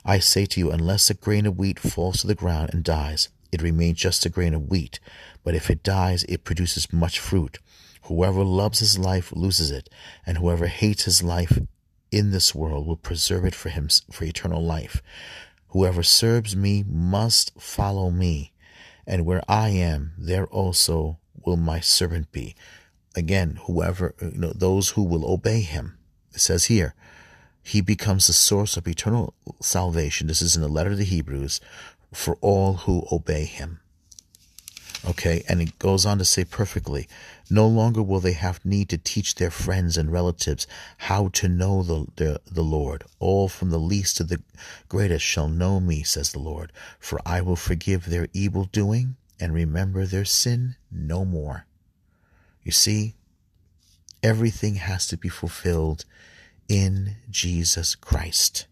I 0.04 0.18
say 0.18 0.44
to 0.46 0.60
you, 0.60 0.70
unless 0.70 1.08
a 1.08 1.14
grain 1.14 1.46
of 1.46 1.58
wheat 1.58 1.78
falls 1.78 2.20
to 2.20 2.26
the 2.26 2.34
ground 2.34 2.70
and 2.72 2.84
dies, 2.84 3.28
it 3.52 3.62
remains 3.62 3.98
just 3.98 4.26
a 4.26 4.30
grain 4.30 4.54
of 4.54 4.68
wheat. 4.68 5.00
But 5.44 5.54
if 5.54 5.70
it 5.70 5.82
dies, 5.82 6.24
it 6.24 6.44
produces 6.44 6.92
much 6.92 7.18
fruit. 7.18 7.58
Whoever 8.02 8.44
loves 8.44 8.80
his 8.80 8.98
life 8.98 9.32
loses 9.32 9.70
it, 9.70 9.88
and 10.26 10.38
whoever 10.38 10.66
hates 10.66 11.04
his 11.04 11.22
life 11.22 11.58
in 12.10 12.30
this 12.30 12.54
world 12.54 12.86
will 12.86 12.96
preserve 12.96 13.44
it 13.44 13.54
for 13.54 13.68
him 13.68 13.88
for 14.10 14.24
eternal 14.24 14.62
life. 14.62 15.02
Whoever 15.68 16.02
serves 16.02 16.56
me 16.56 16.84
must 16.86 17.52
follow 17.60 18.10
me, 18.10 18.52
and 19.06 19.26
where 19.26 19.42
I 19.48 19.70
am, 19.70 20.12
there 20.16 20.46
also 20.46 21.18
will 21.44 21.56
my 21.56 21.80
servant 21.80 22.32
be. 22.32 22.54
Again, 23.14 23.58
whoever 23.66 24.14
uh, 24.20 24.26
you 24.26 24.38
know, 24.38 24.52
those 24.54 24.90
who 24.90 25.02
will 25.02 25.30
obey 25.30 25.60
him. 25.60 25.98
It 26.34 26.40
says 26.40 26.66
here, 26.66 26.94
he 27.62 27.80
becomes 27.80 28.26
the 28.26 28.32
source 28.32 28.76
of 28.76 28.86
eternal 28.86 29.34
salvation. 29.60 30.26
This 30.26 30.42
is 30.42 30.54
in 30.54 30.62
the 30.62 30.68
letter 30.68 30.90
to 30.90 30.96
the 30.96 31.04
Hebrews 31.04 31.60
for 32.12 32.36
all 32.40 32.74
who 32.74 33.06
obey 33.10 33.44
him. 33.44 33.80
Okay, 35.08 35.44
and 35.48 35.60
it 35.60 35.78
goes 35.78 36.06
on 36.06 36.18
to 36.18 36.24
say 36.24 36.44
perfectly, 36.44 37.08
no 37.48 37.66
longer 37.66 38.02
will 38.02 38.20
they 38.20 38.32
have 38.32 38.64
need 38.64 38.88
to 38.88 38.98
teach 38.98 39.36
their 39.36 39.50
friends 39.50 39.96
and 39.96 40.10
relatives 40.12 40.66
how 40.98 41.28
to 41.28 41.48
know 41.48 41.82
the, 41.82 42.06
the, 42.16 42.40
the 42.50 42.62
Lord. 42.62 43.04
All 43.18 43.48
from 43.48 43.70
the 43.70 43.78
least 43.78 44.16
to 44.16 44.24
the 44.24 44.42
greatest 44.88 45.24
shall 45.24 45.48
know 45.48 45.78
me, 45.78 46.02
says 46.02 46.32
the 46.32 46.38
Lord, 46.38 46.72
for 46.98 47.20
I 47.24 47.40
will 47.40 47.56
forgive 47.56 48.06
their 48.06 48.28
evil 48.32 48.64
doing 48.64 49.16
and 49.38 49.52
remember 49.54 50.06
their 50.06 50.24
sin 50.24 50.76
no 50.90 51.24
more. 51.24 51.66
You 52.62 52.72
see, 52.72 53.14
everything 54.22 54.76
has 54.76 55.06
to 55.08 55.16
be 55.16 55.28
fulfilled 55.28 56.04
in 56.68 57.16
Jesus 57.30 57.94
Christ. 57.94 58.66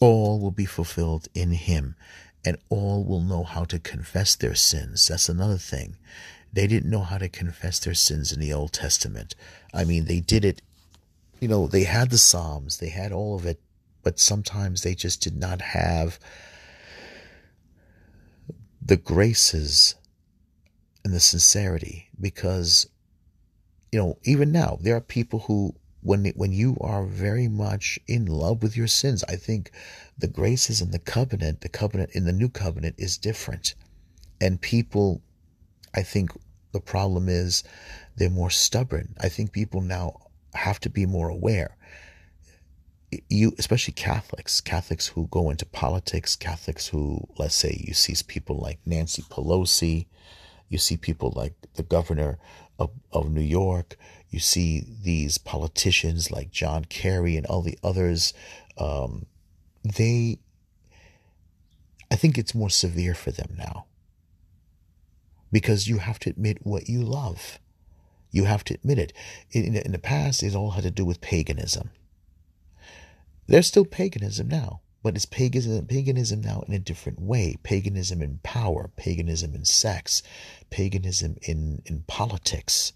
All 0.00 0.40
will 0.40 0.50
be 0.50 0.64
fulfilled 0.64 1.28
in 1.34 1.52
Him, 1.52 1.96
and 2.44 2.56
all 2.68 3.04
will 3.04 3.20
know 3.20 3.44
how 3.44 3.64
to 3.64 3.78
confess 3.78 4.34
their 4.34 4.54
sins. 4.54 5.08
That's 5.08 5.28
another 5.28 5.58
thing. 5.58 5.96
They 6.54 6.66
didn't 6.66 6.90
know 6.90 7.02
how 7.02 7.18
to 7.18 7.28
confess 7.28 7.78
their 7.78 7.94
sins 7.94 8.32
in 8.32 8.40
the 8.40 8.52
Old 8.52 8.72
Testament. 8.72 9.34
I 9.74 9.84
mean, 9.84 10.06
they 10.06 10.20
did 10.20 10.44
it 10.44 10.62
you 11.44 11.48
know, 11.48 11.66
they 11.66 11.84
had 11.84 12.08
the 12.08 12.16
Psalms, 12.16 12.78
they 12.78 12.88
had 12.88 13.12
all 13.12 13.34
of 13.34 13.44
it, 13.44 13.60
but 14.02 14.18
sometimes 14.18 14.82
they 14.82 14.94
just 14.94 15.20
did 15.20 15.36
not 15.36 15.60
have 15.60 16.18
the 18.80 18.96
graces 18.96 19.94
and 21.04 21.12
the 21.12 21.20
sincerity 21.20 22.08
because 22.18 22.88
you 23.92 23.98
know 23.98 24.16
even 24.24 24.52
now 24.52 24.78
there 24.80 24.96
are 24.96 25.02
people 25.02 25.40
who 25.40 25.74
when 26.02 26.24
when 26.36 26.52
you 26.52 26.78
are 26.80 27.04
very 27.04 27.48
much 27.48 27.98
in 28.06 28.24
love 28.26 28.62
with 28.62 28.76
your 28.76 28.86
sins 28.86 29.24
i 29.24 29.36
think 29.36 29.70
the 30.18 30.28
graces 30.28 30.80
in 30.82 30.90
the 30.90 30.98
covenant 30.98 31.60
the 31.62 31.68
covenant 31.68 32.10
in 32.12 32.24
the 32.24 32.32
new 32.32 32.48
covenant 32.48 32.94
is 32.98 33.16
different 33.16 33.74
and 34.40 34.60
people 34.60 35.22
i 35.94 36.02
think 36.02 36.30
the 36.74 36.80
problem 36.80 37.28
is 37.28 37.62
they're 38.16 38.28
more 38.28 38.50
stubborn. 38.50 39.14
I 39.20 39.28
think 39.28 39.52
people 39.52 39.80
now 39.80 40.20
have 40.54 40.80
to 40.80 40.90
be 40.90 41.06
more 41.06 41.28
aware. 41.28 41.76
You 43.30 43.54
especially 43.58 43.94
catholics 43.94 44.60
catholics 44.60 45.06
who 45.06 45.28
go 45.28 45.48
into 45.50 45.64
politics 45.64 46.34
catholics 46.34 46.88
who 46.88 47.24
let's 47.38 47.54
say 47.54 47.80
you 47.86 47.94
see 47.94 48.16
people 48.26 48.56
like 48.56 48.80
nancy 48.84 49.22
pelosi 49.22 50.06
you 50.68 50.78
see 50.78 50.96
people 50.96 51.32
like 51.36 51.54
the 51.74 51.84
governor 51.84 52.40
of, 52.76 52.90
of 53.12 53.30
new 53.30 53.40
york 53.40 53.96
you 54.30 54.40
see 54.40 54.84
these 55.04 55.38
politicians 55.38 56.32
like 56.32 56.50
john 56.50 56.84
kerry 56.86 57.36
and 57.36 57.46
all 57.46 57.62
the 57.62 57.78
others 57.84 58.34
um, 58.78 59.26
they 59.84 60.38
i 62.10 62.16
think 62.16 62.36
it's 62.36 62.52
more 62.52 62.70
severe 62.70 63.14
for 63.14 63.30
them 63.30 63.54
now 63.56 63.86
because 65.54 65.88
you 65.88 65.98
have 65.98 66.18
to 66.18 66.30
admit 66.30 66.58
what 66.62 66.88
you 66.88 67.02
love 67.02 67.58
you 68.30 68.44
have 68.44 68.64
to 68.64 68.74
admit 68.74 68.98
it 68.98 69.12
in, 69.52 69.76
in 69.76 69.92
the 69.92 69.98
past 69.98 70.42
it 70.42 70.54
all 70.54 70.72
had 70.72 70.84
to 70.84 70.90
do 70.90 71.04
with 71.04 71.20
paganism 71.20 71.90
there's 73.46 73.66
still 73.66 73.84
paganism 73.84 74.48
now, 74.48 74.80
but 75.02 75.16
it's 75.16 75.26
paganism, 75.26 75.86
paganism 75.86 76.40
now 76.40 76.64
in 76.66 76.72
a 76.72 76.78
different 76.78 77.20
way. 77.20 77.56
Paganism 77.62 78.22
in 78.22 78.40
power, 78.42 78.90
paganism 78.96 79.54
in 79.54 79.66
sex, 79.66 80.22
paganism 80.70 81.36
in, 81.42 81.82
in 81.84 82.04
politics, 82.06 82.94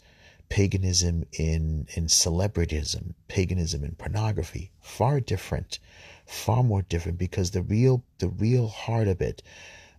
paganism 0.49 1.27
in, 1.33 1.87
in 1.95 2.07
celebrityism, 2.07 3.13
paganism 3.29 3.85
in 3.85 3.95
pornography. 3.97 4.71
Far 4.81 5.21
different, 5.21 5.79
far 6.25 6.63
more 6.63 6.81
different 6.81 7.19
because 7.19 7.51
the 7.51 7.63
real, 7.63 8.03
the 8.19 8.29
real 8.29 8.69
heart 8.69 9.07
of 9.07 9.21
it 9.21 9.43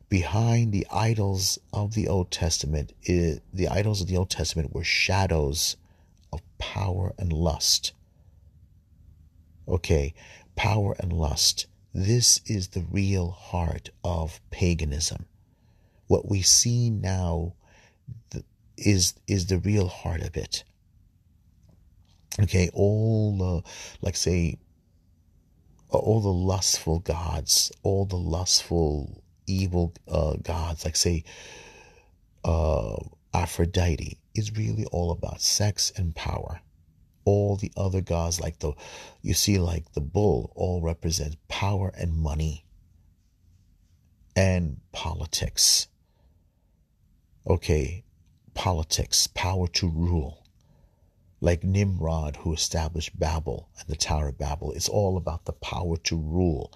behind 0.09 0.73
the 0.73 0.87
idols 0.91 1.59
of 1.71 1.93
the 1.93 2.07
Old 2.07 2.31
Testament, 2.31 2.93
is, 3.03 3.39
the 3.53 3.67
idols 3.67 4.01
of 4.01 4.07
the 4.07 4.17
Old 4.17 4.29
Testament 4.29 4.73
were 4.73 4.83
shadows 4.83 5.77
of 6.33 6.41
power 6.57 7.13
and 7.17 7.31
lust. 7.31 7.93
Okay, 9.67 10.15
power 10.55 10.95
and 10.99 11.13
lust. 11.13 11.67
This 11.93 12.41
is 12.45 12.69
the 12.69 12.85
real 12.89 13.29
heart 13.29 13.89
of 14.03 14.41
paganism. 14.49 15.25
What 16.07 16.27
we 16.27 16.41
see 16.41 16.89
now 16.89 17.53
is 18.77 19.13
is 19.27 19.47
the 19.47 19.59
real 19.59 19.87
heart 19.87 20.21
of 20.21 20.35
it. 20.37 20.63
Okay, 22.41 22.69
all 22.73 23.37
the 23.37 23.69
like 24.01 24.15
say 24.15 24.57
all 25.89 26.21
the 26.21 26.33
lustful 26.33 26.99
gods, 26.99 27.71
all 27.83 28.05
the 28.05 28.15
lustful 28.15 29.23
evil 29.49 29.93
uh, 30.07 30.35
gods, 30.41 30.85
like 30.85 30.95
say 30.95 31.23
uh, 32.43 32.95
Aphrodite, 33.33 34.17
is 34.35 34.55
really 34.55 34.85
all 34.85 35.11
about 35.11 35.41
sex 35.41 35.91
and 35.95 36.15
power. 36.15 36.61
All 37.25 37.55
the 37.55 37.71
other 37.77 38.01
gods 38.01 38.39
like 38.39 38.59
the 38.59 38.73
you 39.21 39.33
see 39.33 39.59
like 39.59 39.91
the 39.93 40.01
bull 40.01 40.51
all 40.55 40.81
represent 40.81 41.35
power 41.47 41.91
and 41.97 42.15
money 42.15 42.65
and 44.35 44.77
politics. 44.91 45.87
Okay 47.47 48.03
politics 48.59 49.27
power 49.27 49.67
to 49.67 49.87
rule 49.87 50.38
like 51.41 51.63
Nimrod 51.63 52.37
who 52.37 52.53
established 52.53 53.17
Babel 53.17 53.69
and 53.79 53.87
the 53.87 53.95
Tower 53.95 54.29
of 54.29 54.37
Babel. 54.37 54.71
It's 54.73 54.89
all 54.89 55.17
about 55.17 55.45
the 55.45 55.53
power 55.53 55.97
to 55.97 56.17
rule, 56.17 56.71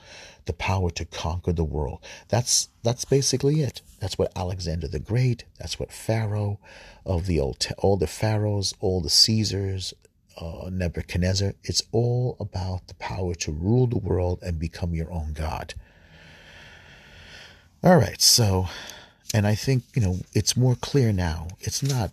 the 0.45 0.53
power 0.53 0.89
to 0.91 1.05
conquer 1.05 1.53
the 1.53 1.63
world. 1.63 2.03
That's 2.29 2.69
that's 2.83 3.05
basically 3.05 3.61
it. 3.61 3.81
That's 3.99 4.17
what 4.17 4.31
Alexander 4.35 4.87
the 4.87 4.99
Great, 4.99 5.45
that's 5.59 5.79
what 5.79 5.91
Pharaoh 5.91 6.59
of 7.05 7.25
the 7.25 7.39
old 7.39 7.65
all 7.79 7.97
the 7.97 8.07
pharaohs, 8.07 8.73
all 8.79 9.01
the 9.01 9.09
Caesars, 9.09 9.93
uh, 10.39 10.69
Nebuchadnezzar. 10.71 11.53
It's 11.63 11.83
all 11.91 12.37
about 12.39 12.87
the 12.87 12.95
power 12.95 13.35
to 13.35 13.51
rule 13.51 13.87
the 13.87 13.97
world 13.97 14.39
and 14.41 14.59
become 14.59 14.93
your 14.93 15.11
own 15.11 15.33
God. 15.33 15.73
All 17.83 17.97
right, 17.97 18.21
so, 18.21 18.67
and 19.33 19.45
I 19.45 19.55
think, 19.55 19.83
you 19.93 20.01
know, 20.01 20.19
it's 20.33 20.55
more 20.55 20.75
clear 20.75 21.11
now. 21.11 21.49
It's 21.59 21.83
not 21.83 22.11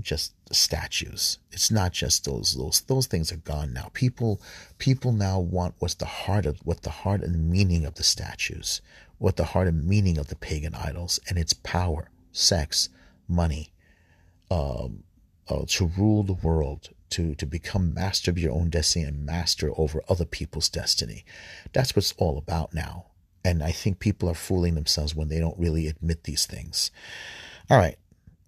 just 0.00 0.32
statues. 0.52 1.38
It's 1.50 1.70
not 1.70 1.92
just 1.92 2.24
those 2.24 2.54
those 2.54 2.80
those 2.82 3.06
things 3.06 3.32
are 3.32 3.36
gone 3.36 3.72
now. 3.72 3.90
People 3.92 4.40
people 4.78 5.12
now 5.12 5.40
want 5.40 5.74
what's 5.78 5.94
the 5.94 6.06
heart 6.06 6.46
of 6.46 6.58
what 6.64 6.82
the 6.82 6.90
heart 6.90 7.22
and 7.22 7.50
meaning 7.50 7.84
of 7.84 7.94
the 7.94 8.04
statues, 8.04 8.80
what 9.18 9.36
the 9.36 9.44
heart 9.44 9.68
and 9.68 9.84
meaning 9.84 10.18
of 10.18 10.28
the 10.28 10.36
pagan 10.36 10.74
idols, 10.74 11.18
and 11.28 11.38
it's 11.38 11.52
power, 11.52 12.10
sex, 12.32 12.88
money, 13.28 13.72
um, 14.50 15.02
uh, 15.48 15.64
to 15.66 15.90
rule 15.96 16.22
the 16.22 16.34
world, 16.34 16.90
to, 17.10 17.34
to 17.34 17.46
become 17.46 17.94
master 17.94 18.30
of 18.30 18.38
your 18.38 18.52
own 18.52 18.70
destiny 18.70 19.04
and 19.04 19.24
master 19.24 19.72
over 19.76 20.02
other 20.08 20.24
people's 20.24 20.68
destiny. 20.68 21.24
That's 21.72 21.94
what 21.94 22.04
it's 22.04 22.14
all 22.18 22.38
about 22.38 22.74
now. 22.74 23.06
And 23.44 23.62
I 23.62 23.72
think 23.72 23.98
people 23.98 24.28
are 24.28 24.34
fooling 24.34 24.74
themselves 24.74 25.14
when 25.14 25.28
they 25.28 25.38
don't 25.38 25.58
really 25.58 25.86
admit 25.86 26.24
these 26.24 26.44
things. 26.44 26.90
All 27.70 27.78
right. 27.78 27.96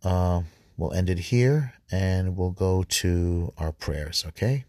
Uh, 0.03 0.43
we'll 0.81 0.93
end 0.93 1.11
it 1.11 1.19
here 1.19 1.75
and 1.93 2.37
we'll 2.37 2.51
go 2.51 2.83
to 2.83 3.53
our 3.59 3.71
prayers, 3.71 4.25
okay? 4.27 4.65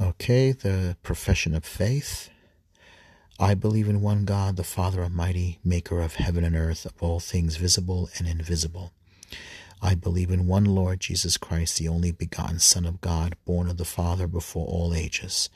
Okay, 0.00 0.52
the 0.52 0.96
profession 1.02 1.54
of 1.54 1.64
faith. 1.64 2.28
I 3.38 3.54
believe 3.54 3.88
in 3.88 4.00
one 4.00 4.24
God, 4.24 4.56
the 4.56 4.64
Father 4.64 5.02
Almighty, 5.02 5.58
maker 5.64 6.00
of 6.00 6.16
heaven 6.16 6.44
and 6.44 6.56
earth, 6.56 6.84
of 6.84 7.00
all 7.00 7.20
things 7.20 7.56
visible 7.56 8.10
and 8.18 8.26
invisible. 8.26 8.92
I 9.80 9.94
believe 9.94 10.30
in 10.30 10.46
one 10.46 10.64
Lord 10.64 11.00
Jesus 11.00 11.36
Christ, 11.36 11.78
the 11.78 11.88
only 11.88 12.10
begotten 12.10 12.58
Son 12.58 12.84
of 12.84 13.00
God, 13.00 13.36
born 13.44 13.68
of 13.68 13.76
the 13.76 13.84
Father 13.84 14.26
before 14.26 14.66
all 14.66 14.94
ages. 14.94 15.50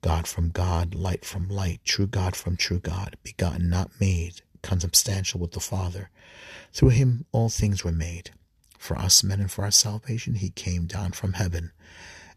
God 0.00 0.26
from 0.26 0.50
God, 0.50 0.94
light 0.94 1.24
from 1.24 1.48
light, 1.48 1.80
true 1.84 2.06
God 2.06 2.34
from 2.34 2.56
true 2.56 2.80
God, 2.80 3.16
begotten, 3.22 3.68
not 3.68 3.90
made, 4.00 4.42
consubstantial 4.62 5.40
with 5.40 5.52
the 5.52 5.60
Father. 5.60 6.10
Through 6.72 6.90
him 6.90 7.26
all 7.32 7.48
things 7.48 7.84
were 7.84 7.92
made. 7.92 8.30
For 8.78 8.98
us 8.98 9.22
men 9.22 9.40
and 9.40 9.50
for 9.50 9.64
our 9.64 9.70
salvation 9.70 10.34
he 10.34 10.50
came 10.50 10.86
down 10.86 11.12
from 11.12 11.34
heaven, 11.34 11.72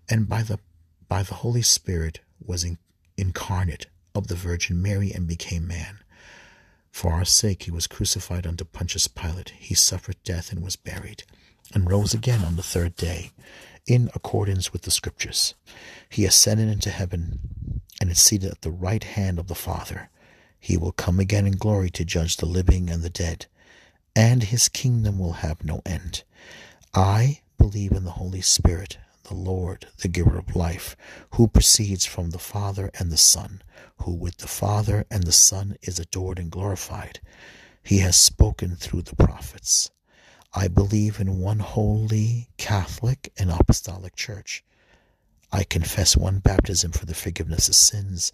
and 0.10 0.30
by 0.30 0.44
the 0.44 0.60
by 1.08 1.24
the 1.24 1.36
Holy 1.36 1.62
Spirit 1.62 2.20
was 2.44 2.64
in, 2.64 2.78
incarnate 3.18 3.88
of 4.14 4.28
the 4.28 4.36
Virgin 4.36 4.82
Mary 4.82 5.12
and 5.12 5.28
became 5.28 5.68
man. 5.68 6.00
For 6.92 7.12
our 7.12 7.26
sake 7.26 7.64
he 7.64 7.72
was 7.72 7.88
crucified 7.88 8.48
under 8.48 8.64
Pontius 8.64 9.08
Pilate. 9.08 9.50
He 9.58 9.76
suffered 9.76 10.16
death 10.24 10.52
and 10.52 10.64
was 10.64 10.76
buried, 10.76 11.24
and 11.74 11.90
rose 11.90 12.14
again 12.14 12.44
on 12.44 12.56
the 12.56 12.64
third 12.64 12.96
day, 12.96 13.32
in 13.86 14.10
accordance 14.16 14.72
with 14.72 14.84
the 14.84 14.92
Scriptures. 14.92 15.56
He 16.10 16.26
ascended 16.26 16.70
into 16.70 16.90
heaven, 16.90 17.82
and 18.00 18.10
is 18.10 18.20
seated 18.20 18.52
at 18.52 18.62
the 18.62 18.72
right 18.72 19.04
hand 19.04 19.40
of 19.40 19.48
the 19.48 19.56
Father. 19.56 20.10
He 20.66 20.78
will 20.78 20.94
come 20.94 21.20
again 21.20 21.46
in 21.46 21.58
glory 21.58 21.92
to 21.92 22.04
judge 22.04 22.38
the 22.38 22.48
living 22.48 22.90
and 22.90 23.04
the 23.04 23.10
dead, 23.12 23.46
and 24.16 24.42
his 24.42 24.68
kingdom 24.68 25.20
will 25.20 25.34
have 25.34 25.64
no 25.64 25.84
end. 25.86 26.24
I 26.92 27.42
believe 27.60 27.92
in 27.92 28.04
the 28.04 28.18
Holy 28.18 28.42
Spirit 28.42 28.98
the 29.26 29.36
Lord, 29.36 29.86
the 30.00 30.08
giver 30.08 30.40
of 30.40 30.56
life, 30.56 30.98
who 31.36 31.48
proceeds 31.48 32.08
from 32.08 32.32
the 32.32 32.40
Father 32.40 32.90
and 32.98 33.12
the 33.12 33.16
Son, 33.16 33.62
who 33.98 34.16
with 34.16 34.38
the 34.38 34.48
Father 34.48 35.06
and 35.12 35.26
the 35.26 35.32
Son 35.32 35.78
is 35.84 36.00
adored 36.00 36.40
and 36.40 36.50
glorified. 36.50 37.20
He 37.84 38.00
has 38.00 38.16
spoken 38.16 38.76
through 38.76 39.04
the 39.04 39.16
prophets. 39.16 39.92
I 40.52 40.68
believe 40.68 41.20
in 41.20 41.38
one 41.38 41.60
holy, 41.60 42.50
Catholic, 42.58 43.32
and 43.38 43.52
Apostolic 43.52 44.16
Church. 44.16 44.64
I 45.52 45.64
confess 45.64 46.18
one 46.18 46.40
baptism 46.40 46.92
for 46.92 47.06
the 47.06 47.14
forgiveness 47.14 47.70
of 47.70 47.76
sins 47.76 48.34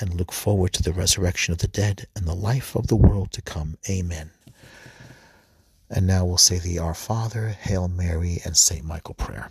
and 0.00 0.14
look 0.14 0.32
forward 0.32 0.72
to 0.74 0.82
the 0.82 0.92
resurrection 0.92 1.52
of 1.52 1.58
the 1.58 1.68
dead 1.68 2.06
and 2.16 2.26
the 2.26 2.34
life 2.34 2.74
of 2.74 2.88
the 2.88 2.96
world 2.96 3.32
to 3.32 3.42
come. 3.42 3.78
Amen. 3.88 4.30
And 5.90 6.06
now 6.06 6.24
we'll 6.24 6.38
say 6.38 6.58
the 6.58 6.78
Our 6.78 6.94
Father, 6.94 7.48
Hail 7.48 7.88
Mary, 7.88 8.40
and 8.44 8.56
St. 8.56 8.84
Michael 8.84 9.14
prayer. 9.14 9.50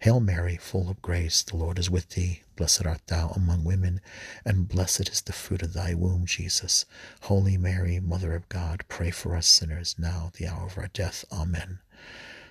Hail 0.00 0.20
Mary, 0.20 0.56
full 0.56 0.88
of 0.88 1.02
grace, 1.02 1.42
the 1.42 1.56
Lord 1.56 1.76
is 1.76 1.90
with 1.90 2.10
thee. 2.10 2.42
Blessed 2.54 2.86
art 2.86 3.04
thou 3.08 3.30
among 3.30 3.64
women, 3.64 4.00
and 4.44 4.68
blessed 4.68 5.08
is 5.08 5.20
the 5.20 5.32
fruit 5.32 5.60
of 5.60 5.72
thy 5.72 5.92
womb, 5.92 6.24
Jesus. 6.24 6.84
Holy 7.22 7.56
Mary, 7.56 7.98
Mother 7.98 8.34
of 8.36 8.48
God, 8.48 8.84
pray 8.88 9.10
for 9.10 9.34
us 9.34 9.48
sinners, 9.48 9.96
now 9.98 10.30
the 10.36 10.46
hour 10.46 10.66
of 10.66 10.78
our 10.78 10.86
death. 10.86 11.24
Amen. 11.32 11.80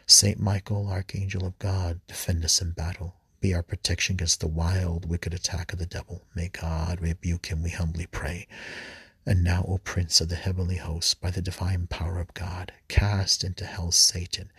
Saint 0.05 0.41
Michael, 0.41 0.89
Archangel 0.89 1.45
of 1.45 1.57
God, 1.57 2.01
defend 2.05 2.43
us 2.43 2.61
in 2.61 2.71
battle. 2.71 3.15
Be 3.39 3.53
our 3.53 3.63
protection 3.63 4.15
against 4.15 4.41
the 4.41 4.47
wild, 4.47 5.07
wicked 5.07 5.33
attack 5.33 5.71
of 5.71 5.79
the 5.79 5.85
devil. 5.85 6.23
May 6.35 6.49
God 6.49 6.99
rebuke 6.99 7.45
him, 7.45 7.63
we 7.63 7.69
humbly 7.69 8.07
pray. 8.07 8.47
And 9.27 9.43
now, 9.43 9.65
O 9.67 9.77
Prince 9.79 10.21
of 10.21 10.29
the 10.29 10.37
heavenly 10.37 10.77
hosts, 10.77 11.13
by 11.13 11.31
the 11.31 11.41
divine 11.41 11.87
power 11.87 12.17
of 12.17 12.33
God, 12.33 12.71
cast 12.87 13.43
into 13.43 13.65
hell 13.65 13.91
Satan 13.91 14.49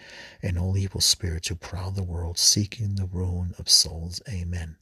and 0.42 0.58
all 0.58 0.76
evil 0.76 1.00
spirits 1.00 1.48
who 1.48 1.54
prowl 1.54 1.90
the 1.90 2.02
world, 2.02 2.38
seeking 2.38 2.94
the 2.94 3.06
ruin 3.06 3.54
of 3.58 3.70
souls. 3.70 4.20
Amen. 4.28 4.76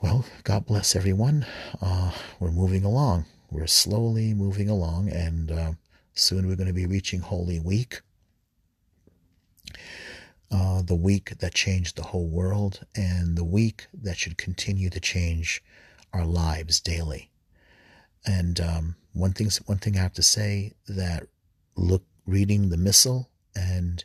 Well, 0.00 0.24
God 0.44 0.64
bless 0.64 0.96
everyone. 0.96 1.44
Uh, 1.82 2.12
we're 2.40 2.52
moving 2.52 2.84
along. 2.84 3.26
We're 3.50 3.66
slowly 3.66 4.32
moving 4.32 4.70
along, 4.70 5.10
and 5.10 5.52
uh, 5.52 5.72
soon 6.14 6.48
we're 6.48 6.56
going 6.56 6.68
to 6.68 6.72
be 6.72 6.86
reaching 6.86 7.20
Holy 7.20 7.60
Week. 7.60 8.00
Uh, 10.50 10.80
the 10.80 10.94
week 10.94 11.38
that 11.38 11.52
changed 11.52 11.96
the 11.96 12.04
whole 12.04 12.28
world, 12.28 12.86
and 12.96 13.36
the 13.36 13.44
week 13.44 13.88
that 13.92 14.16
should 14.16 14.38
continue 14.38 14.88
to 14.88 15.00
change 15.00 15.62
our 16.14 16.24
lives 16.24 16.80
daily. 16.80 17.30
And 18.26 18.60
um, 18.60 18.96
one 19.12 19.32
thing, 19.32 19.50
one 19.66 19.78
thing 19.78 19.96
I 19.96 20.02
have 20.02 20.14
to 20.14 20.22
say 20.22 20.72
that 20.88 21.26
look, 21.76 22.04
reading 22.26 22.70
the 22.70 22.76
missal, 22.76 23.28
and 23.54 24.04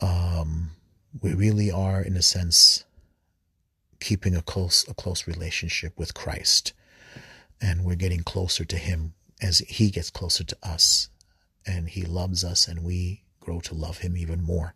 um, 0.00 0.70
we 1.20 1.34
really 1.34 1.70
are, 1.70 2.00
in 2.00 2.16
a 2.16 2.22
sense, 2.22 2.84
keeping 4.00 4.34
a 4.34 4.42
close, 4.42 4.88
a 4.88 4.94
close 4.94 5.26
relationship 5.26 5.98
with 5.98 6.14
Christ, 6.14 6.72
and 7.60 7.84
we're 7.84 7.94
getting 7.96 8.22
closer 8.22 8.64
to 8.64 8.76
Him 8.76 9.14
as 9.42 9.58
He 9.60 9.90
gets 9.90 10.10
closer 10.10 10.44
to 10.44 10.56
us, 10.62 11.08
and 11.66 11.88
He 11.88 12.02
loves 12.02 12.44
us, 12.44 12.66
and 12.66 12.84
we 12.84 13.22
grow 13.40 13.60
to 13.60 13.74
love 13.74 13.98
Him 13.98 14.16
even 14.16 14.42
more. 14.42 14.74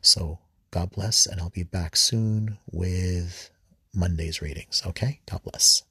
So 0.00 0.38
God 0.70 0.92
bless, 0.92 1.26
and 1.26 1.40
I'll 1.40 1.50
be 1.50 1.64
back 1.64 1.96
soon 1.96 2.58
with 2.70 3.50
Monday's 3.92 4.40
readings. 4.40 4.82
Okay, 4.86 5.20
God 5.26 5.42
bless. 5.42 5.82